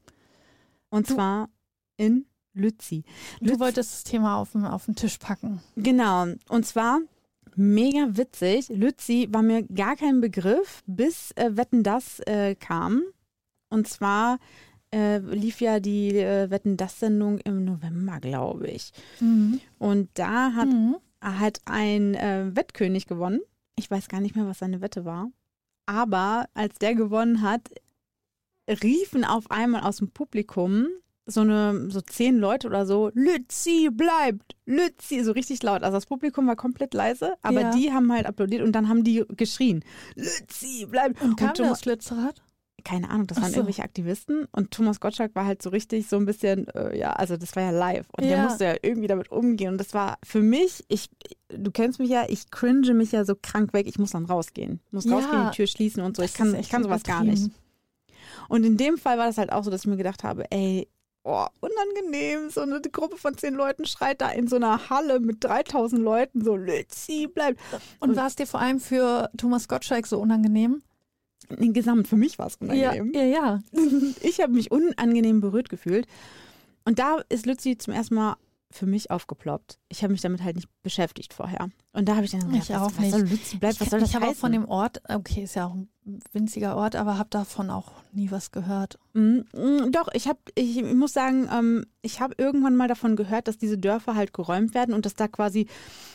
[0.89, 1.49] und Du- zwar
[1.97, 2.25] in
[2.57, 3.03] Lützi.
[3.39, 5.61] Du Lütz- wolltest das Thema auf den, auf den Tisch packen.
[5.75, 6.99] Genau, und zwar
[7.55, 8.69] mega witzig.
[8.69, 13.03] Lützi war mir gar kein Begriff, bis äh, Wetten das äh, kam.
[13.69, 14.37] Und zwar
[14.93, 18.91] äh, lief ja die äh, Wetten das Sendung im November, glaube ich.
[19.19, 19.59] Mhm.
[19.79, 20.95] Und da hat, Mhm.
[21.21, 23.41] hat ein äh, Wettkönig gewonnen.
[23.75, 25.29] Ich weiß gar nicht mehr, was seine Wette war.
[25.85, 27.61] Aber als der gewonnen hat,
[28.69, 30.87] riefen auf einmal aus dem Publikum
[31.27, 35.83] so eine so zehn Leute oder so, Lützi bleibt, Lützi, so richtig laut.
[35.83, 37.71] Also das Publikum war komplett leise, aber Ja.
[37.71, 39.83] die haben halt applaudiert und dann haben die geschrien,
[40.15, 41.21] Lützi bleibt.
[41.21, 42.41] Und kam Thomas- das Lützerath?
[42.83, 43.55] keine Ahnung, das waren so.
[43.57, 47.35] irgendwelche Aktivisten und Thomas Gottschalk war halt so richtig so ein bisschen, äh, ja, also
[47.35, 48.43] das war ja live und der Ja.
[48.43, 51.09] musste ja irgendwie damit umgehen und das war für mich, ich,
[51.49, 54.79] du kennst mich ja, ich cringe mich ja so krank weg, ich muss dann rausgehen,
[54.91, 55.15] muss Ja.
[55.15, 57.51] rausgehen, die Tür schließen und so, ich Das kann, ist ich kann sowas gar nicht.
[58.47, 60.87] Und in dem Fall war das halt auch so, dass ich mir gedacht habe, ey,
[61.27, 65.43] oh, unangenehm, so eine Gruppe von zehn Leuten schreit da in so einer Halle mit
[65.43, 67.59] 3000 Leuten so, Lützi, bleibt.
[67.99, 70.81] Und war es dir vor allem für Thomas Gottschalk so unangenehm?
[71.49, 73.11] Nee, Gesamt, für mich war es unangenehm.
[73.13, 73.59] Ja, ja, ja.
[74.21, 76.07] Ich habe mich unangenehm berührt gefühlt.
[76.85, 78.37] Und da ist Lützi zum ersten Mal
[78.71, 79.79] für mich aufgeploppt.
[79.89, 81.69] Ich habe mich damit halt nicht beschäftigt vorher.
[81.93, 83.11] Und da habe ich dann gedacht, ich was, auch was nicht.
[83.11, 85.55] soll Lützen bleibt, ich, was soll das ich habe auch von dem Ort, okay, ist
[85.55, 85.89] ja auch ein
[86.31, 88.97] winziger Ort, aber habe davon auch nie was gehört.
[89.13, 93.47] Mm, mm, Doch, ich habe, ich muss sagen, ähm, ich habe irgendwann mal davon gehört,
[93.47, 95.67] dass diese Dörfer halt geräumt werden und dass da quasi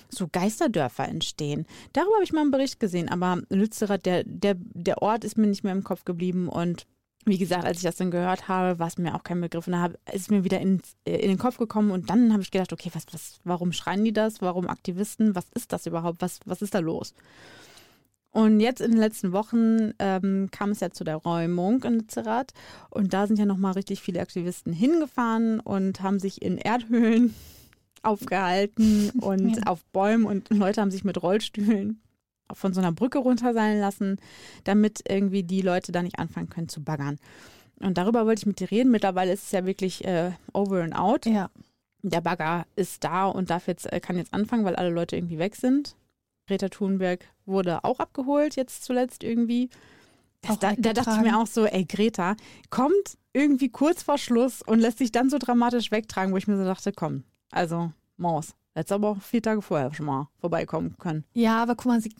[0.09, 1.66] so Geisterdörfer entstehen.
[1.92, 5.46] Darüber habe ich mal einen Bericht gesehen, aber Lützerath, der, der, der Ort ist mir
[5.46, 6.87] nicht mehr im Kopf geblieben und
[7.24, 9.68] wie gesagt, als ich das dann gehört habe, war es mir auch kein Begriff.
[9.68, 12.50] Und da hab, ist mir wieder in, in den Kopf gekommen und dann habe ich
[12.50, 14.42] gedacht, okay, was, was, warum schreien die das?
[14.42, 15.37] Warum Aktivisten?
[15.37, 16.20] Was ist das überhaupt?
[16.20, 17.14] Was, was ist da los?
[18.32, 22.52] Und jetzt in den letzten Wochen ähm, kam es ja zu der Räumung in Lützerath
[22.90, 27.34] und da sind ja nochmal richtig viele Aktivisten hingefahren und haben sich in Erdhöhlen
[28.02, 29.62] aufgehalten und Ja.
[29.66, 32.00] auf Bäumen und Leute haben sich mit Rollstühlen
[32.52, 34.16] von so einer Brücke runterseien lassen,
[34.64, 37.18] damit irgendwie die Leute da nicht anfangen können zu baggern.
[37.80, 38.90] Und darüber wollte ich mit dir reden.
[38.90, 41.26] Mittlerweile ist es ja wirklich äh, over and out.
[41.26, 41.50] Ja.
[42.02, 45.38] Der Bagger ist da und darf jetzt, äh, kann jetzt anfangen, weil alle Leute irgendwie
[45.38, 45.96] weg sind.
[46.46, 49.70] Greta Thunberg wurde auch abgeholt, jetzt zuletzt irgendwie.
[50.40, 52.35] Das, da, da dachte ich mir auch so, ey, Greta
[52.70, 56.57] kommt irgendwie kurz vor Schluss und lässt sich dann so dramatisch wegtragen, wo ich mir
[56.57, 61.24] so dachte, komm, also Maus, hättest aber auch vier Tage vorher schon mal vorbeikommen können.
[61.33, 62.14] Ja, aber guck mal, sie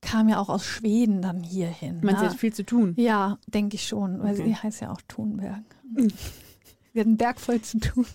[0.00, 2.00] kam ja auch aus Schweden dann hierhin.
[2.00, 2.18] Sie ne?
[2.18, 2.94] hat viel zu tun.
[2.96, 4.44] Ja, denke ich schon, weil Okay.
[4.44, 5.62] sie heißt ja auch Thunberg.
[5.94, 8.06] sie hat einen Berg voll zu tun.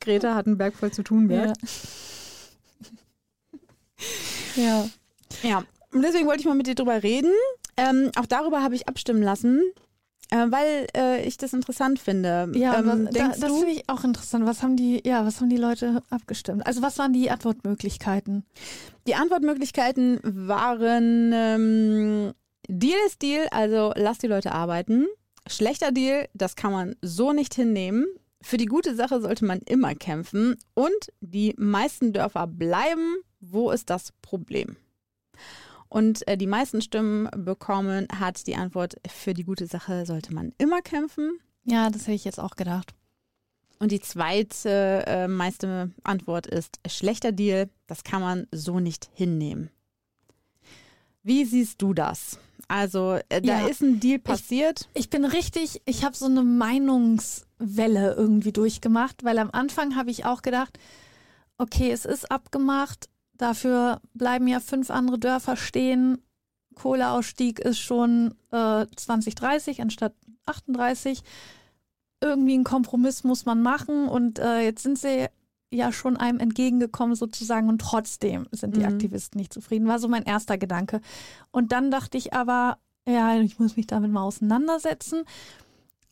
[0.00, 1.56] Greta hat einen Berg voll zu tun, Berg.
[1.60, 1.68] Ja.
[4.60, 4.88] Ja.
[5.42, 7.32] Ja, und deswegen wollte ich mal mit dir drüber reden.
[7.76, 9.62] Ähm, auch darüber habe ich abstimmen lassen,
[10.30, 12.50] äh, weil äh, ich das interessant finde.
[12.54, 14.46] Ja, ähm, was, da, das finde ich auch interessant.
[14.46, 16.66] Was haben die, ja, was haben die Leute abgestimmt?
[16.66, 18.44] Also was waren die Antwortmöglichkeiten?
[19.06, 22.32] Die Antwortmöglichkeiten waren ähm,
[22.68, 25.06] Deal ist Deal, also lass die Leute arbeiten.
[25.46, 28.06] Schlechter Deal, das kann man so nicht hinnehmen.
[28.42, 30.56] Für die gute Sache sollte man immer kämpfen.
[30.74, 33.16] Und die meisten Dörfer bleiben.
[33.40, 34.76] Wo ist das Problem?
[35.88, 40.52] Und äh, die meisten Stimmen bekommen hat die Antwort, für die gute Sache sollte man
[40.58, 41.40] immer kämpfen.
[41.64, 42.94] Ja, das hätte ich jetzt auch gedacht.
[43.80, 47.68] Und die zweite äh, meiste Antwort ist schlechter Deal.
[47.86, 49.70] Das kann man so nicht hinnehmen.
[51.22, 52.38] Wie siehst du das?
[52.68, 54.88] Also äh, da Ja, ist ein Deal passiert.
[54.94, 60.24] Ich bin richtig, ich habe so eine Meinungswelle irgendwie durchgemacht, weil am Anfang habe ich
[60.24, 60.78] auch gedacht,
[61.58, 63.09] okay, es ist abgemacht,
[63.40, 66.18] dafür bleiben ja fünf andere Dörfer stehen.
[66.74, 70.14] Kohleausstieg ist schon äh, 2030 anstatt
[70.46, 71.22] 38.
[72.20, 75.26] Irgendwie einen Kompromiss muss man machen und äh, jetzt sind sie
[75.72, 78.86] ja schon einem entgegengekommen sozusagen und trotzdem sind die Mhm.
[78.86, 79.86] Aktivisten nicht zufrieden.
[79.88, 81.00] War so mein erster Gedanke.
[81.50, 85.22] Und dann dachte ich aber, ja, ich muss mich damit mal auseinandersetzen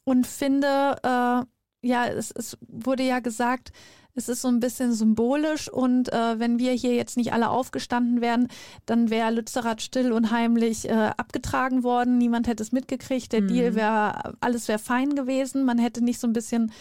[0.05, 1.45] und finde, äh,
[1.83, 3.73] ja, es, es wurde ja gesagt,
[4.14, 8.21] es ist so ein bisschen symbolisch und äh, wenn wir hier jetzt nicht alle aufgestanden
[8.21, 8.49] wären,
[8.85, 12.19] dann wäre Lützerath still und heimlich äh, abgetragen worden.
[12.19, 13.33] Niemand hätte es mitgekriegt.
[13.33, 13.49] Der Mhm.
[13.49, 15.64] Deal wäre, alles wäre fein gewesen.
[15.64, 16.73] Man hätte nicht so ein bisschen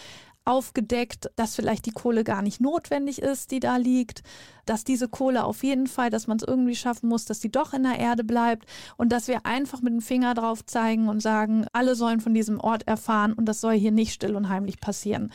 [0.48, 4.22] aufgedeckt, dass vielleicht die Kohle gar nicht notwendig ist, die da liegt,
[4.64, 7.74] dass diese Kohle auf jeden Fall, dass man es irgendwie schaffen muss, dass die doch
[7.74, 11.66] in der Erde bleibt und dass wir einfach mit dem Finger drauf zeigen und sagen,
[11.72, 15.32] alle sollen von diesem Ort erfahren und das soll hier nicht still und heimlich passieren.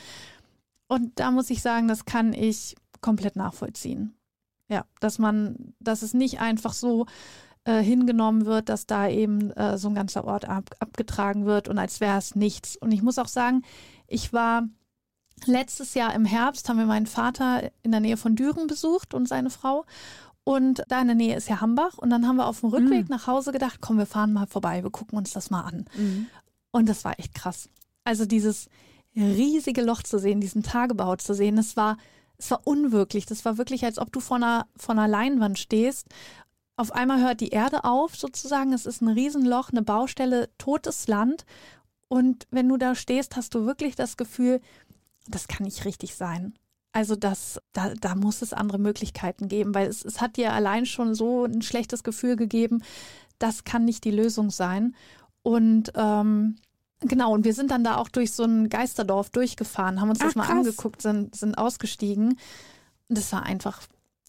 [0.88, 4.16] Und da muss ich sagen, das kann ich komplett nachvollziehen.
[4.68, 7.06] Ja, dass man, dass es nicht einfach so
[7.64, 11.78] äh, hingenommen wird, dass da eben äh, so ein ganzer Ort ab, abgetragen wird und
[11.78, 12.76] als wäre es nichts.
[12.76, 13.62] Und ich muss auch sagen,
[14.06, 14.68] ich war
[15.46, 19.28] letztes Jahr im Herbst, haben wir meinen Vater in der Nähe von Düren besucht und
[19.28, 19.84] seine Frau.
[20.44, 21.96] Und da in der Nähe ist ja Hambach.
[21.98, 23.10] Und dann haben wir auf dem Rückweg Mhm.
[23.10, 25.86] nach Hause gedacht, komm, wir fahren mal vorbei, wir gucken uns das mal an.
[25.96, 26.26] Mhm.
[26.70, 27.68] Und das war echt krass.
[28.04, 28.68] Also dieses
[29.16, 31.96] riesige Loch zu sehen, diesen Tagebau zu sehen, das war,
[32.36, 33.26] es war unwirklich.
[33.26, 36.08] Das war wirklich, als ob du vor einer, vor einer Leinwand stehst.
[36.76, 38.72] Auf einmal hört die Erde auf, sozusagen.
[38.72, 41.46] Es ist ein Riesenloch, eine Baustelle, totes Land.
[42.08, 44.60] Und wenn du da stehst, hast du wirklich das Gefühl,
[45.28, 46.54] das kann nicht richtig sein.
[46.92, 50.86] Also das, da, da muss es andere Möglichkeiten geben, weil es, es hat dir allein
[50.86, 52.82] schon so ein schlechtes Gefühl gegeben,
[53.38, 54.94] das kann nicht die Lösung sein.
[55.42, 56.56] Und ähm,
[57.00, 60.32] genau, und wir sind dann da auch durch so ein Geisterdorf durchgefahren, haben uns das
[60.32, 60.56] Ach, mal krass.
[60.56, 62.38] angeguckt, sind, sind ausgestiegen.
[63.08, 63.82] Und das war einfach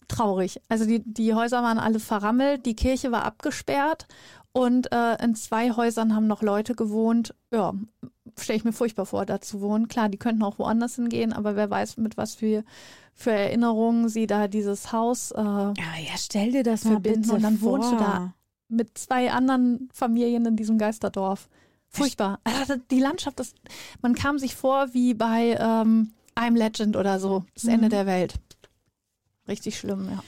[0.08, 0.60] traurig.
[0.68, 4.06] Also die, die Häuser waren alle verrammelt, die Kirche war abgesperrt
[4.56, 7.34] und äh, in zwei Häusern haben noch Leute gewohnt.
[7.52, 7.74] Ja,
[8.38, 9.88] stelle ich mir furchtbar vor, da zu wohnen.
[9.88, 12.64] Klar, die könnten auch woanders hingehen, aber wer weiß, mit was für,
[13.14, 17.58] für Erinnerungen sie da dieses Haus äh, Ja, ja, stell dir das Verbinden und dann
[17.58, 17.72] vor.
[17.72, 18.34] wohnst du da.
[18.68, 21.48] mit zwei anderen Familien in diesem Geisterdorf.
[21.88, 22.40] Furchtbar.
[22.44, 23.54] Also die Landschaft, das,
[24.02, 27.44] man kam sich vor wie bei ähm, I'm Legend oder so.
[27.54, 27.70] Das Mhm.
[27.70, 28.34] Ende der Welt.
[29.48, 30.22] Richtig schlimm, ja.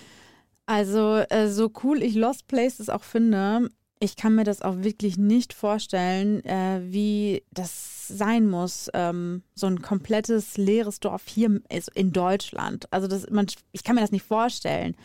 [0.66, 5.16] Also, äh, so cool ich Lost Places auch finde, ich kann mir das auch wirklich
[5.18, 11.90] nicht vorstellen, äh, wie das sein muss, ähm, so ein komplettes leeres Dorf hier ist
[11.94, 12.86] in Deutschland.
[12.92, 14.96] Also das, man, ich kann mir das nicht vorstellen,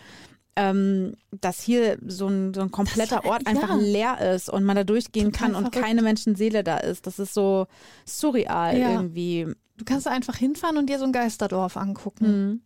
[0.56, 3.76] ähm, dass hier so ein, so ein kompletter war- Ort einfach ja.
[3.76, 5.86] leer ist und man da durchgehen Total kann und verrückt.
[5.88, 7.08] keine Menschenseele da ist.
[7.08, 7.66] Das ist so
[8.06, 8.92] surreal Ja.
[8.92, 9.48] irgendwie.
[9.78, 12.26] Du kannst einfach hinfahren und dir so ein Geisterdorf angucken.
[12.28, 12.62] Mhm.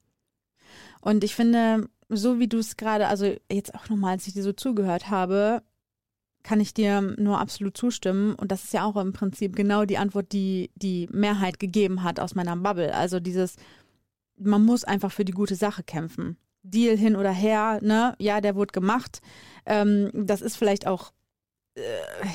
[1.01, 4.43] Und ich finde, so wie du es gerade, also jetzt auch nochmal, als ich dir
[4.43, 5.63] so zugehört habe,
[6.47, 8.33] kann ich dir nur absolut zustimmen.
[8.33, 12.21] Und das ist ja auch im Prinzip genau die Antwort, die die Mehrheit gegeben hat
[12.21, 12.95] aus meiner Bubble.
[12.95, 13.57] Also dieses,
[14.37, 16.37] man muss einfach für die gute Sache kämpfen.
[16.63, 18.15] Deal hin oder her, ne?
[18.17, 19.19] Ja, der wurde gemacht.
[19.65, 21.11] Ähm, das ist vielleicht auch,
[21.75, 21.81] äh,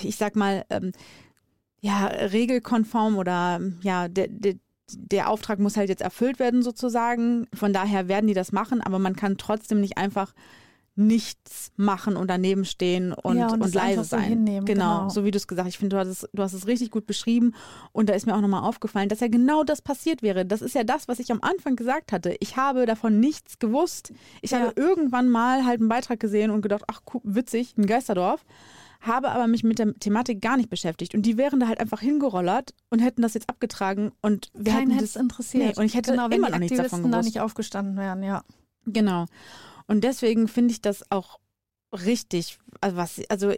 [0.03, 0.93] ich sag mal, ähm,
[1.81, 4.57] ja, regelkonform oder ja, der, der,
[4.91, 7.47] der Auftrag muss halt jetzt erfüllt werden sozusagen.
[7.55, 10.35] Von daher werden die das machen, aber man kann trotzdem nicht einfach
[10.95, 14.23] nichts machen und daneben stehen und, Ja, und und, leise so sein.
[14.25, 15.09] hinnehmen, genau, genau.
[15.09, 15.73] so wie du es gesagt hast.
[15.75, 17.55] Ich finde, du hast, es, du hast es richtig gut beschrieben
[17.93, 20.45] und da ist mir auch nochmal aufgefallen, dass ja genau das passiert wäre.
[20.45, 22.37] Das ist ja das, was ich am Anfang gesagt hatte.
[22.41, 24.13] Ich habe davon nichts gewusst.
[24.43, 24.61] Ich Ja.
[24.61, 28.45] habe irgendwann mal halt einen Beitrag gesehen und gedacht, ach witzig, ein Geisterdorf.
[29.01, 31.15] Habe aber mich mit der Thematik gar nicht beschäftigt.
[31.15, 34.81] Und die wären da halt einfach hingerollert und hätten das jetzt abgetragen und wir Keinen
[34.83, 35.65] hätten hätte es interessiert.
[35.65, 37.35] Nee, und ich hätte genau, immer noch nichts davon Aktivisten da gewusst.
[37.35, 38.45] nicht aufgestanden wären, ja.
[38.87, 39.25] Genau.
[39.93, 41.39] Und deswegen finde ich das auch
[41.93, 42.59] richtig.
[42.81, 43.53] Also, was, also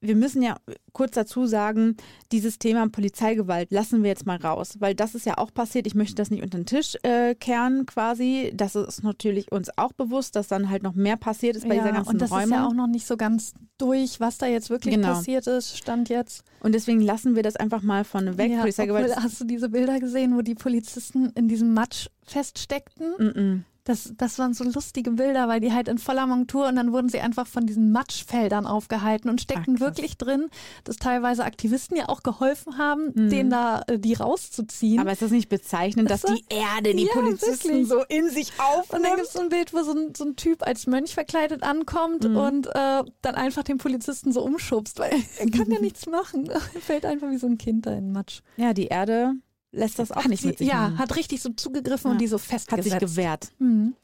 [0.00, 0.56] wir müssen ja
[0.92, 1.96] kurz dazu sagen,
[2.32, 5.86] dieses Thema Polizeigewalt lassen wir jetzt mal raus, weil das ist ja auch passiert.
[5.86, 8.50] Ich möchte das nicht unter den Tisch äh, kehren quasi.
[8.52, 11.82] Das ist natürlich uns auch bewusst, dass dann halt noch mehr passiert ist bei ja,
[11.82, 12.44] dieser ganzen und das Räumung.
[12.46, 15.06] ist ja auch noch nicht so ganz durch, was da jetzt wirklich Genau.
[15.12, 16.42] passiert ist, stand jetzt.
[16.64, 18.50] und deswegen lassen wir das einfach mal von weg.
[18.50, 19.10] ja, Polizeigewalt.
[19.10, 23.12] obwohl, hast du diese Bilder gesehen, wo die Polizisten in diesem Matsch feststeckten?
[23.18, 23.60] Mm -mm.
[23.90, 27.08] Das, das waren so lustige Bilder, weil die halt in voller Montur und dann wurden
[27.08, 29.86] sie einfach von diesen Matschfeldern aufgehalten und steckten krass.
[29.86, 30.48] wirklich drin,
[30.84, 33.30] dass teilweise Aktivisten ja auch geholfen haben, Mhm.
[33.30, 35.00] denen da äh, die rauszuziehen.
[35.00, 37.88] Aber ist das nicht bezeichnend, dass Das die Erde die Ja, Polizisten wirklich.
[37.88, 39.14] so in sich und dann aufnimmt?
[39.16, 42.28] gibt es so ein Bild, wo so ein, so ein Typ als Mönch verkleidet ankommt
[42.28, 42.36] Mhm.
[42.36, 46.48] und äh, dann einfach den Polizisten so umschubst, weil er kann ja nichts machen.
[46.48, 48.40] Er fällt einfach wie so ein Kind da in den Matsch.
[48.56, 49.34] Ja, die Erde
[49.72, 50.98] lässt das auch Hat nicht sie, mit sich ja, machen.
[50.98, 52.12] hat richtig so zugegriffen Ja.
[52.12, 52.90] und die so Hat festgesetzt.
[52.90, 53.48] sich gewehrt.
[53.58, 53.94] Mhm.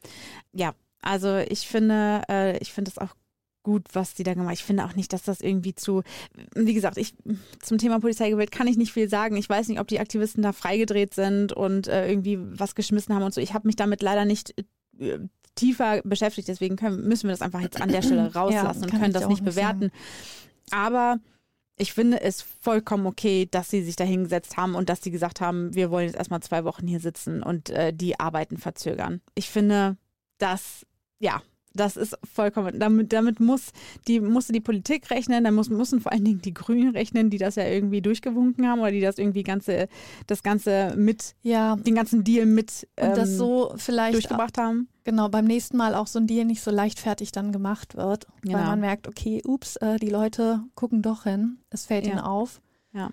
[0.53, 3.13] Ja, also ich finde, äh, ich finde das auch
[3.63, 4.53] gut, was die da gemacht haben.
[4.53, 6.03] Ich finde auch nicht, dass das irgendwie zu,
[6.55, 7.13] wie gesagt, ich
[7.61, 9.35] zum Thema Polizeigewalt kann ich nicht viel sagen.
[9.35, 13.23] Ich weiß nicht, ob die Aktivisten da freigedreht sind und äh, irgendwie was geschmissen haben
[13.23, 13.41] und so.
[13.41, 14.53] Ich habe mich damit leider nicht
[14.99, 15.19] äh,
[15.55, 19.01] tiefer beschäftigt, deswegen können, müssen wir das einfach jetzt an der Stelle rauslassen und kann
[19.01, 19.91] können das nicht nicht bewerten.
[20.71, 21.17] Aber
[21.77, 25.41] ich finde es vollkommen okay, dass sie sich da hingesetzt haben und dass sie gesagt
[25.41, 29.21] haben, wir wollen jetzt erstmal zwei Wochen hier sitzen und äh, die Arbeiten verzögern.
[29.35, 29.97] Ich finde,
[30.39, 30.85] das,
[31.19, 31.41] ja,
[31.77, 33.71] das ist vollkommen, damit, damit muss
[34.07, 37.37] die, musste die Politik rechnen, da muss, mussten vor allen Dingen die Grünen rechnen, die
[37.37, 39.87] das ja irgendwie durchgewunken haben oder die das irgendwie ganze,
[40.27, 44.89] das Ganze mit, Ja, den ganzen Deal mit und das ähm, so vielleicht durchgebracht haben.
[45.05, 48.53] genau beim nächsten Mal auch so ein Deal nicht so leichtfertig dann gemacht wird, weil
[48.53, 48.63] Genau.
[48.65, 52.11] man merkt, okay, ups, äh, die Leute gucken doch hin, es fällt Ja.
[52.13, 52.61] ihnen auf.
[52.93, 53.11] Und,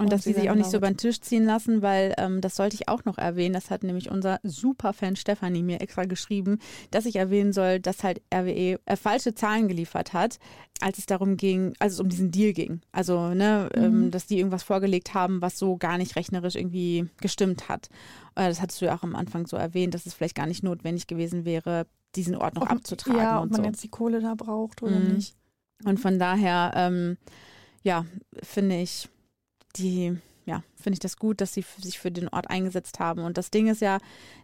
[0.00, 2.56] Und dass sie sich auch nicht so über den Tisch ziehen lassen, weil ähm, das
[2.56, 3.52] sollte ich auch noch erwähnen.
[3.52, 6.58] Das hat nämlich unser Superfan Stefanie mir extra geschrieben,
[6.90, 10.38] dass ich erwähnen soll, dass halt RWE äh, falsche Zahlen geliefert hat,
[10.80, 12.80] als es darum ging, als es um diesen Deal ging.
[12.92, 14.10] Also, ne, ähm, Mhm.
[14.10, 17.88] dass die irgendwas vorgelegt haben, was so gar nicht rechnerisch irgendwie gestimmt hat.
[18.36, 20.62] Äh, das hattest du ja auch am Anfang so erwähnt, dass es vielleicht gar nicht
[20.62, 21.86] notwendig gewesen wäre,
[22.16, 23.66] diesen Ort noch Ob- abzutragen ja, ob und man so.
[23.66, 25.14] jetzt die Kohle da braucht oder Mhm.
[25.16, 25.36] nicht.
[25.84, 27.16] Und von daher, ähm,
[27.82, 28.04] ja,
[28.42, 29.08] finde ich
[29.76, 33.22] die, ja, finde ich das gut, dass sie sich für den Ort eingesetzt haben.
[33.22, 33.98] Und das Ding ist ja,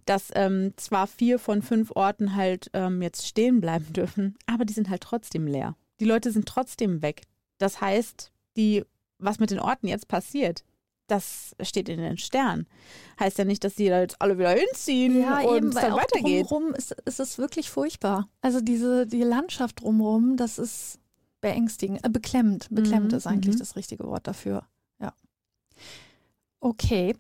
[0.05, 4.75] dass ähm, zwar vier von fünf Orten halt ähm, jetzt stehen bleiben dürfen, aber die
[4.75, 5.77] sind halt trotzdem leer.
[6.01, 7.23] Die Leute sind trotzdem weg.
[7.59, 8.85] Das heißt, die,
[9.19, 10.63] was mit den Orten jetzt passiert,
[11.07, 12.67] das steht in den Sternen.
[13.21, 15.93] Heißt ja nicht, dass die da jetzt alle wieder hinziehen Ja, und eben, es dann
[15.93, 16.51] weitergeht.
[16.51, 18.29] drumherum ist, ist es wirklich furchtbar.
[18.41, 20.99] Also diese die Landschaft drumherum, das ist
[21.41, 22.67] beängstigend, äh, beklemmt.
[22.71, 23.61] Beklemmt Mhm, ist eigentlich mhm.
[23.61, 24.67] das richtige Wort dafür.
[26.61, 27.17] Okay.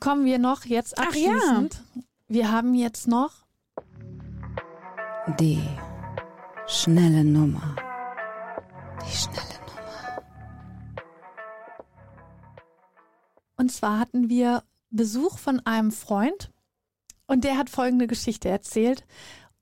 [0.00, 1.30] Kommen wir noch jetzt Ach ja.
[1.32, 1.82] abschließend.
[2.28, 3.32] Wir haben jetzt noch
[5.38, 5.62] Die
[6.66, 7.76] schnelle Nummer.
[9.02, 10.22] Die schnelle Nummer.
[13.56, 16.50] Und zwar hatten wir Besuch von einem Freund
[17.26, 19.04] und der hat folgende Geschichte erzählt.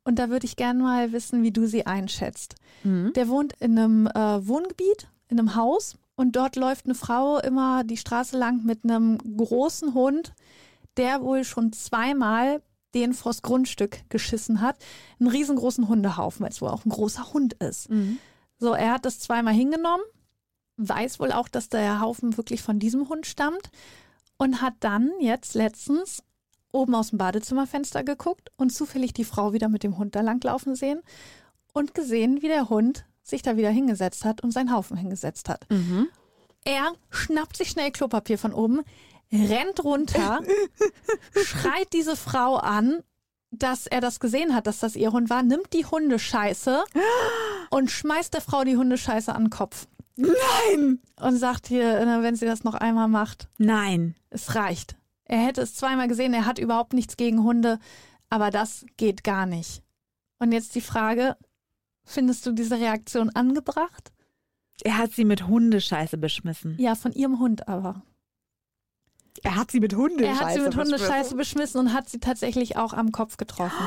[0.04, 2.56] Und da würde ich gerne mal wissen, wie du sie einschätzt.
[2.82, 3.12] Mhm.
[3.14, 7.84] Der wohnt in einem äh, Wohngebiet, in einem Haus und dort läuft eine Frau immer
[7.84, 10.32] die Straße lang mit einem großen Hund,
[10.96, 12.62] der wohl schon zweimal
[12.94, 14.76] den vors Grundstück geschissen hat.
[15.18, 17.88] Einen riesengroßen Hundehaufen, weil es wohl auch ein großer Hund ist.
[18.58, 20.04] So, er hat das zweimal hingenommen,
[20.76, 23.70] weiß wohl auch, dass der Haufen wirklich von diesem Hund stammt
[24.38, 26.22] und hat dann jetzt letztens
[26.70, 30.76] oben aus dem Badezimmerfenster geguckt und zufällig die Frau wieder mit dem Hund da langlaufen
[30.76, 31.02] sehen
[31.72, 35.68] und gesehen, wie der Hund sich da wieder hingesetzt hat und seinen Haufen hingesetzt hat.
[35.70, 36.08] Mhm.
[36.64, 38.82] Er schnappt sich schnell Klopapier von oben,
[39.32, 40.40] rennt runter,
[41.44, 43.02] schreit diese Frau an,
[43.50, 46.84] dass er das gesehen hat, dass das ihr Hund war, nimmt die Hundescheiße
[47.70, 49.86] und schmeißt der Frau die Hundescheiße an den Kopf.
[50.16, 51.00] Nein!
[51.20, 54.14] Und sagt hier, wenn sie das noch einmal macht, Nein.
[54.30, 54.96] es reicht.
[55.24, 57.78] Er hätte es zweimal gesehen, er hat überhaupt nichts gegen Hunde,
[58.28, 59.82] aber das geht gar nicht.
[60.38, 61.36] Und jetzt die Frage,
[62.04, 64.12] findest du diese Reaktion angebracht?
[64.82, 66.76] Er hat sie mit Hundescheiße beschmissen.
[66.78, 68.02] Ja, von ihrem Hund aber.
[69.42, 72.76] Er hat sie mit Hundescheiße Er hat sie mit Hundescheiße beschmissen und hat sie tatsächlich
[72.76, 73.84] auch am Kopf getroffen.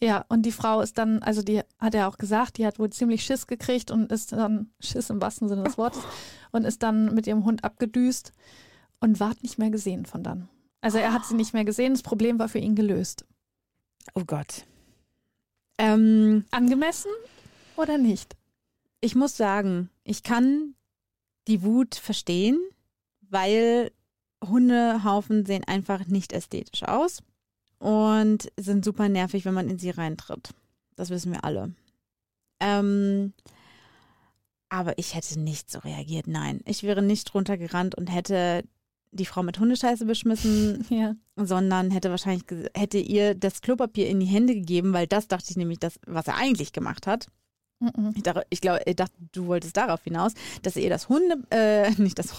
[0.00, 2.88] Ja, und die Frau ist dann, also die hat er auch gesagt, die hat wohl
[2.90, 6.00] ziemlich Schiss gekriegt und ist dann, Schiss im wahrsten Sinne des Wortes,
[6.52, 8.30] und ist dann mit ihrem Hund abgedüst
[9.00, 10.48] und ward nicht mehr gesehen von dann.
[10.80, 13.26] Also er hat sie nicht mehr gesehen, das Problem war für ihn gelöst.
[14.14, 14.66] Oh Gott.
[15.78, 17.10] Ähm, Angemessen
[17.76, 18.36] oder nicht?
[19.00, 20.74] ich muss sagen, ich kann
[21.46, 22.58] die Wut verstehen,
[23.20, 23.92] weil
[24.44, 27.22] Hundehaufen sehen einfach nicht ästhetisch aus
[27.78, 30.50] und sind super nervig, wenn man in sie reintritt.
[30.96, 31.72] Das wissen wir alle.
[32.60, 33.32] Ähm,
[34.68, 36.60] aber ich hätte nicht so reagiert, nein.
[36.66, 38.64] Ich wäre nicht runtergerannt und hätte
[39.10, 41.14] die Frau mit Hundescheiße beschmissen, Ja.
[41.36, 42.44] sondern hätte wahrscheinlich
[42.76, 46.26] hätte ihr das Klopapier in die Hände gegeben, weil das dachte ich nämlich, das, was
[46.26, 47.26] er eigentlich gemacht hat.
[47.80, 48.12] Mhm.
[48.16, 51.36] Ich, dachte, ich glaube, ich dachte, du wolltest darauf hinaus, dass er ihr das Hunde,
[51.50, 52.32] äh, nicht das,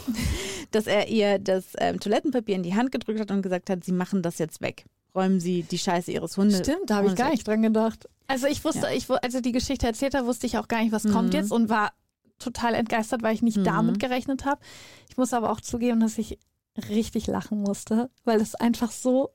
[0.72, 3.94] dass er ihr das ähm, Toilettenpapier in die Hand gedrückt hat und gesagt hat, sie
[3.94, 4.86] machen das jetzt weg.
[5.16, 6.60] Räumen Sie die Scheiße Ihres Hundes.
[6.60, 7.34] Stimmt, da habe ich gar weg.
[7.34, 8.08] nicht dran gedacht.
[8.28, 8.92] Also ich wusste, Ja.
[8.92, 11.40] ich, als er die Geschichte erzählt hat, wusste ich auch gar nicht, was kommt Mhm.
[11.40, 11.94] jetzt und war
[12.38, 13.64] total entgeistert, weil ich nicht Mhm.
[13.64, 14.62] damit gerechnet habe.
[15.10, 16.38] Ich muss aber auch zugeben, dass ich
[16.80, 19.32] richtig lachen musste, weil es einfach so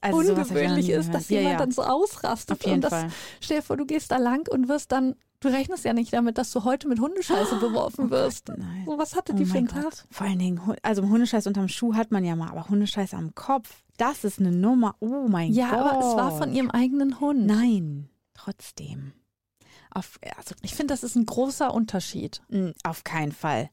[0.00, 1.58] Also ungewöhnlich ist, dass ja, jemand ja.
[1.60, 2.58] dann so ausrastet.
[2.58, 3.08] Auf jeden und das, Fall.
[3.40, 6.38] Stell dir vor, du gehst da lang und wirst dann, du rechnest ja nicht damit,
[6.38, 8.48] dass du heute mit Hundescheiße beworfen wirst.
[8.48, 8.82] Nein.
[8.86, 9.82] So, was hatte Oh die für einen Gott.
[9.82, 10.06] Tag?
[10.10, 13.82] Vor allen Dingen, also Hundescheiß unterm Schuh hat man ja mal, aber Hundescheiß am Kopf,
[13.96, 14.96] das ist eine Nummer.
[15.00, 15.78] Oh mein Ja, Gott.
[15.78, 17.46] aber es war von ihrem eigenen Hund.
[17.46, 19.12] Nein, trotzdem.
[19.94, 22.40] Auf, also, Ich finde, das ist ein großer Unterschied.
[22.82, 23.68] auf keinen Fall.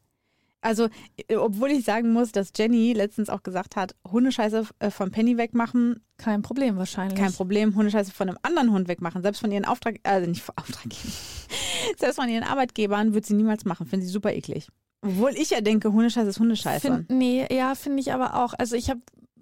[0.61, 0.89] Also,
[1.27, 5.37] äh, obwohl ich sagen muss, dass Jenny letztens auch gesagt hat, Hundescheiße äh, vom Penny
[5.37, 7.17] wegmachen, Kein Problem wahrscheinlich.
[7.17, 7.75] kein Problem.
[7.75, 11.11] Hundescheiße von einem anderen Hund wegmachen, selbst von ihren Auftrag, also nicht von Auftraggebern,
[11.97, 13.85] selbst von ihren Arbeitgebern wird sie niemals machen.
[13.87, 14.67] Finde sie super eklig.
[15.01, 16.81] Obwohl ich ja denke, Hundescheiße ist Hundescheiße.
[16.81, 18.53] Find, nee, ja, finde ich aber auch.
[18.57, 18.99] Also ich habe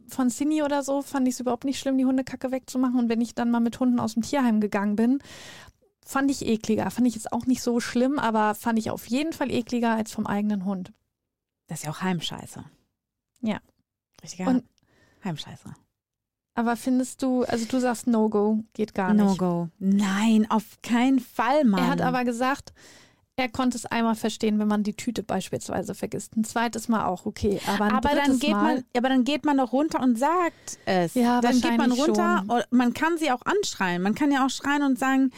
[0.08, 2.99] von Cindy oder so fand ich es überhaupt nicht schlimm, die Hundekacke wegzumachen.
[2.99, 5.19] Und wenn ich dann mal mit Hunden aus dem Tierheim gegangen bin,
[6.06, 6.89] fand ich ekliger.
[6.91, 10.12] Fand ich jetzt auch nicht so schlimm, aber fand ich auf jeden Fall ekliger als
[10.12, 10.93] vom eigenen Hund.
[11.67, 12.63] Das ist ja auch Heimscheiße.
[13.41, 13.60] Ja.
[14.23, 14.63] Richtiger Und-
[15.23, 15.73] Heimscheiße.
[16.56, 19.38] Aber findest du, also du sagst No-Go, geht gar No nicht.
[19.38, 19.69] go.
[19.77, 21.82] Nein, auf keinen Fall, Mann.
[21.84, 22.73] Er hat aber gesagt,
[23.36, 26.36] er konnte es einmal verstehen, wenn man die Tüte beispielsweise vergisst.
[26.36, 27.62] Ein zweites Mal auch okay.
[27.67, 30.80] Aber, ein aber dann geht Mal, man, aber dann geht man doch runter und sagt
[30.86, 31.13] es.
[31.13, 32.38] Ja, dann geht man runter.
[32.39, 32.49] schon.
[32.49, 34.01] Und man kann sie auch anschreien.
[34.01, 35.30] Man kann ja auch schreien und sagen,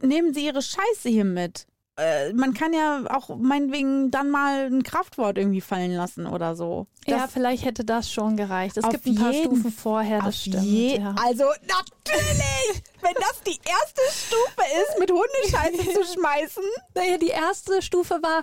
[0.00, 1.66] nehmen Sie Ihre Scheiße hier mit.
[2.02, 6.86] Äh, man kann ja auch meinetwegen dann mal ein Kraftwort irgendwie fallen lassen oder so.
[7.06, 8.76] ja, Das- vielleicht hätte das schon gereicht.
[8.76, 10.64] Es gibt ein paar jeden- Stufen vorher, das stimmt.
[10.64, 11.14] je- ja.
[11.22, 16.62] Also natürlich, wenn das die erste Stufe ist, mit Hundescheiße zu schmeißen.
[16.94, 18.42] Naja, die erste Stufe war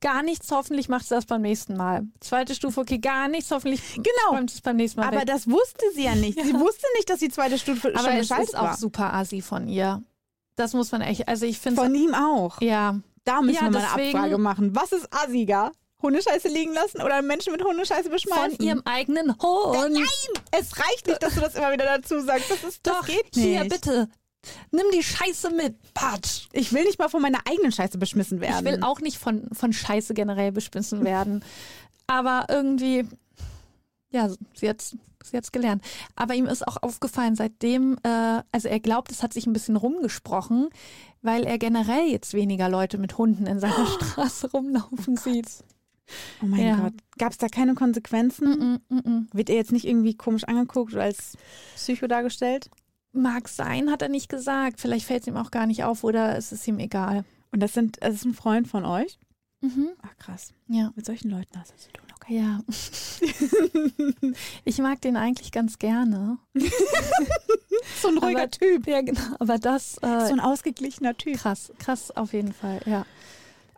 [0.00, 2.02] gar nichts, hoffentlich macht sie das beim nächsten Mal.
[2.20, 4.30] Zweite Stufe, okay, gar nichts, hoffentlich Genau.
[4.36, 5.26] räumt sie es beim nächsten Mal Aber weg.
[5.26, 6.42] das wusste sie ja nicht.
[6.42, 8.76] Sie wusste nicht, dass die zweite Stufe Aber schon es ist auch war.
[8.76, 10.02] super assi von ihr.
[10.60, 12.60] Das muss man echt, also ich finde Von ihm auch.
[12.60, 14.76] ja, Da müssen Ja, wir mal eine deswegen- Abfrage machen.
[14.76, 15.72] Was ist assiger?
[16.02, 18.56] Hundescheiße liegen lassen oder Menschen mit Hundescheiße beschmeißen?
[18.56, 19.92] von ihrem eigenen Hund.
[19.92, 22.50] Nein, es reicht nicht, dass du das immer wieder dazu sagst.
[22.50, 23.44] Das, ist, das Doch, geht nicht.
[23.44, 24.08] hier, bitte.
[24.70, 25.76] Nimm die Scheiße mit.
[25.92, 26.46] Patsch.
[26.52, 28.64] Ich will nicht mal von meiner eigenen Scheiße beschmissen werden.
[28.66, 31.44] Ich will auch nicht von, von Scheiße generell beschmissen werden.
[32.06, 33.06] Aber irgendwie,
[34.10, 34.82] ja, sie hat
[35.22, 35.82] sie hat's gelernt.
[36.16, 39.76] Aber ihm ist auch aufgefallen, seitdem, äh, also er glaubt, es hat sich ein bisschen
[39.76, 40.70] rumgesprochen,
[41.22, 45.46] weil er generell jetzt weniger Leute mit Hunden in seiner Straße rumlaufen sieht.
[46.42, 46.76] oh mein Ja.
[46.76, 46.94] Gott.
[47.18, 48.80] Gab es da keine Konsequenzen?
[48.88, 49.28] Mm, mm, mm.
[49.32, 51.36] Wird er jetzt nicht irgendwie komisch angeguckt oder als
[51.76, 52.70] Psycho dargestellt?
[53.12, 54.80] Mag sein, hat er nicht gesagt.
[54.80, 57.24] Vielleicht fällt es ihm auch gar nicht auf oder es ist ihm egal.
[57.52, 59.18] Und das, sind, das ist ein Freund von euch?
[59.60, 59.90] Mhm.
[60.02, 60.54] Ach krass.
[60.68, 60.92] Ja.
[60.94, 62.09] Mit solchen Leuten hast du zu tun.
[62.28, 62.60] Ja.
[64.64, 66.38] ich mag den eigentlich ganz gerne.
[68.00, 68.86] So ein ruhiger aber, Typ.
[68.86, 69.20] Ja, genau.
[69.38, 69.96] Aber das.
[69.98, 71.38] Äh, So ein ausgeglichener Typ.
[71.38, 73.06] krass, krass auf jeden Fall, ja.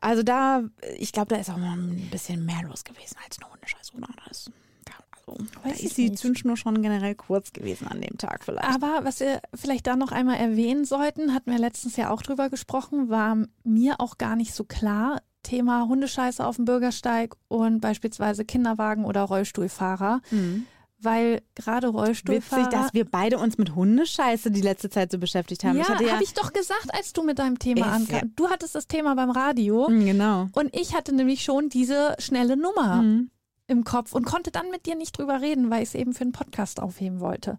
[0.00, 0.64] Also da,
[0.98, 3.92] ich glaube, da ist auch mal ein bisschen mehr los gewesen als eine Hundescheiße.
[3.96, 4.08] Oder?
[4.28, 4.50] Das,
[4.88, 6.18] ja, also, da ist die nicht.
[6.18, 8.68] Zündschnur schon generell kurz gewesen an dem Tag vielleicht.
[8.68, 12.50] Aber was wir vielleicht da noch einmal erwähnen sollten, hatten wir letztens ja auch drüber
[12.50, 15.22] gesprochen, war mir auch gar nicht so klar.
[15.42, 20.66] Thema Hundescheiße auf dem Bürgersteig und beispielsweise Kinderwagen oder Rollstuhlfahrer, Mhm.
[21.00, 22.66] weil gerade Rollstuhlfahrer.
[22.66, 25.76] Witzig, dass wir beide uns mit Hundescheiße die letzte Zeit so beschäftigt haben.
[25.76, 28.26] ja, habe ich doch gesagt, als du mit deinem Thema ja- ankamst.
[28.36, 30.46] Du hattest das Thema beim Radio Mhm, genau.
[30.52, 33.30] und ich hatte nämlich schon diese schnelle Nummer Mhm.
[33.66, 36.22] im Kopf und konnte dann mit dir nicht drüber reden, weil ich es eben für
[36.22, 37.58] einen Podcast aufheben wollte.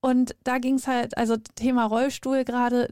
[0.00, 2.88] Und da ging es halt, also Thema Rollstuhl gerade,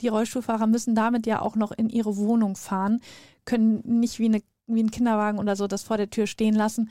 [0.00, 3.00] die Rollstuhlfahrer müssen damit ja auch noch in ihre Wohnung fahren,
[3.48, 6.90] können nicht wie, eine, wie ein Kinderwagen oder so das vor der Tür stehen lassen.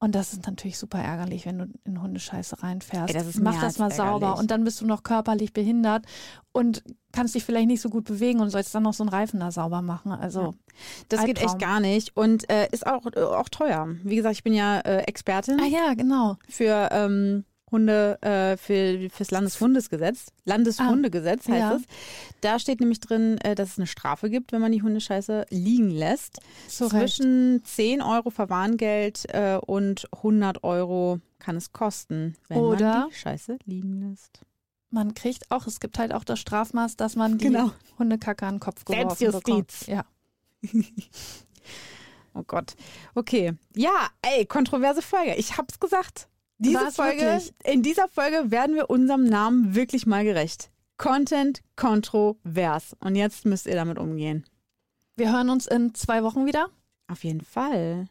[0.00, 3.12] Und das ist natürlich super ärgerlich, wenn du in Hundescheiße reinfährst.
[3.12, 4.38] Ey, das Mach das mal sauber ärgerlich.
[4.42, 6.04] und dann bist du noch körperlich behindert
[6.52, 9.40] und kannst dich vielleicht nicht so gut bewegen und sollst dann noch so einen Reifen
[9.40, 10.12] da sauber machen.
[10.12, 10.54] Also
[11.08, 11.58] Das geht echt Albtraum.
[11.58, 13.88] gar nicht und äh, ist auch, äh, auch teuer.
[14.04, 16.36] Wie gesagt, ich bin ja äh, Expertin Ah ja, genau.
[16.48, 20.26] für ähm, Hunde, äh, für, fürs Landeshundesgesetz.
[20.44, 21.76] Landeshundegesetz heißt ja.
[21.76, 21.82] es.
[22.40, 25.90] Da steht nämlich drin, äh, dass es eine Strafe gibt, wenn man die Hundescheiße liegen
[25.90, 26.38] lässt.
[26.66, 26.90] Recht.
[26.90, 33.14] Zwischen 10 Euro Verwarngeld äh, und 100 Euro kann es kosten, wenn Oder- man die
[33.14, 34.40] Scheiße liegen lässt.
[34.90, 37.72] Man kriegt auch, es gibt halt auch das Strafmaß, dass man die Genau.
[37.98, 39.84] Hundekacke an den Kopf geworfen Selbstjustiz.
[39.84, 39.86] bekommt.
[39.86, 40.04] Ja.
[42.34, 42.74] Oh Gott.
[43.14, 43.54] Okay.
[43.74, 45.34] Ja, ey, kontroverse Folge.
[45.34, 46.28] Ich hab's gesagt.
[46.58, 47.52] Diese War's Folge, wirklich?
[47.64, 50.70] in dieser Folge werden wir unserem Namen wirklich mal gerecht.
[50.96, 52.96] Content kontrovers.
[53.00, 54.44] Und jetzt müsst ihr damit umgehen.
[55.16, 56.68] Wir hören uns in zwei Wochen wieder.
[57.06, 58.08] Auf jeden Fall.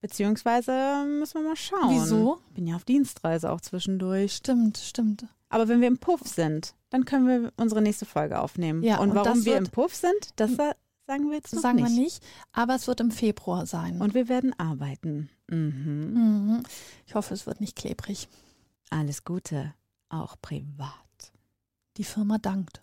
[0.00, 1.90] Beziehungsweise müssen wir mal schauen.
[1.90, 2.38] Wieso?
[2.54, 4.34] Bin ja auf Dienstreise auch zwischendurch.
[4.34, 5.26] Stimmt, stimmt.
[5.48, 8.82] Aber wenn wir im Puff sind, dann können wir unsere nächste Folge aufnehmen.
[8.82, 10.74] Ja, und und warum wir im Puff sind, das sa-
[11.06, 11.90] sagen wir jetzt noch Sagen nicht.
[11.96, 12.22] wir nicht,
[12.52, 14.00] aber es wird im Februar sein.
[14.00, 15.30] Und wir werden arbeiten.
[15.48, 16.12] Mhm.
[16.12, 16.62] mhm.
[17.06, 18.28] Ich hoffe, es wird nicht klebrig.
[18.90, 19.74] Alles Gute,
[20.08, 20.90] auch privat.
[21.96, 22.82] Die Firma dankt.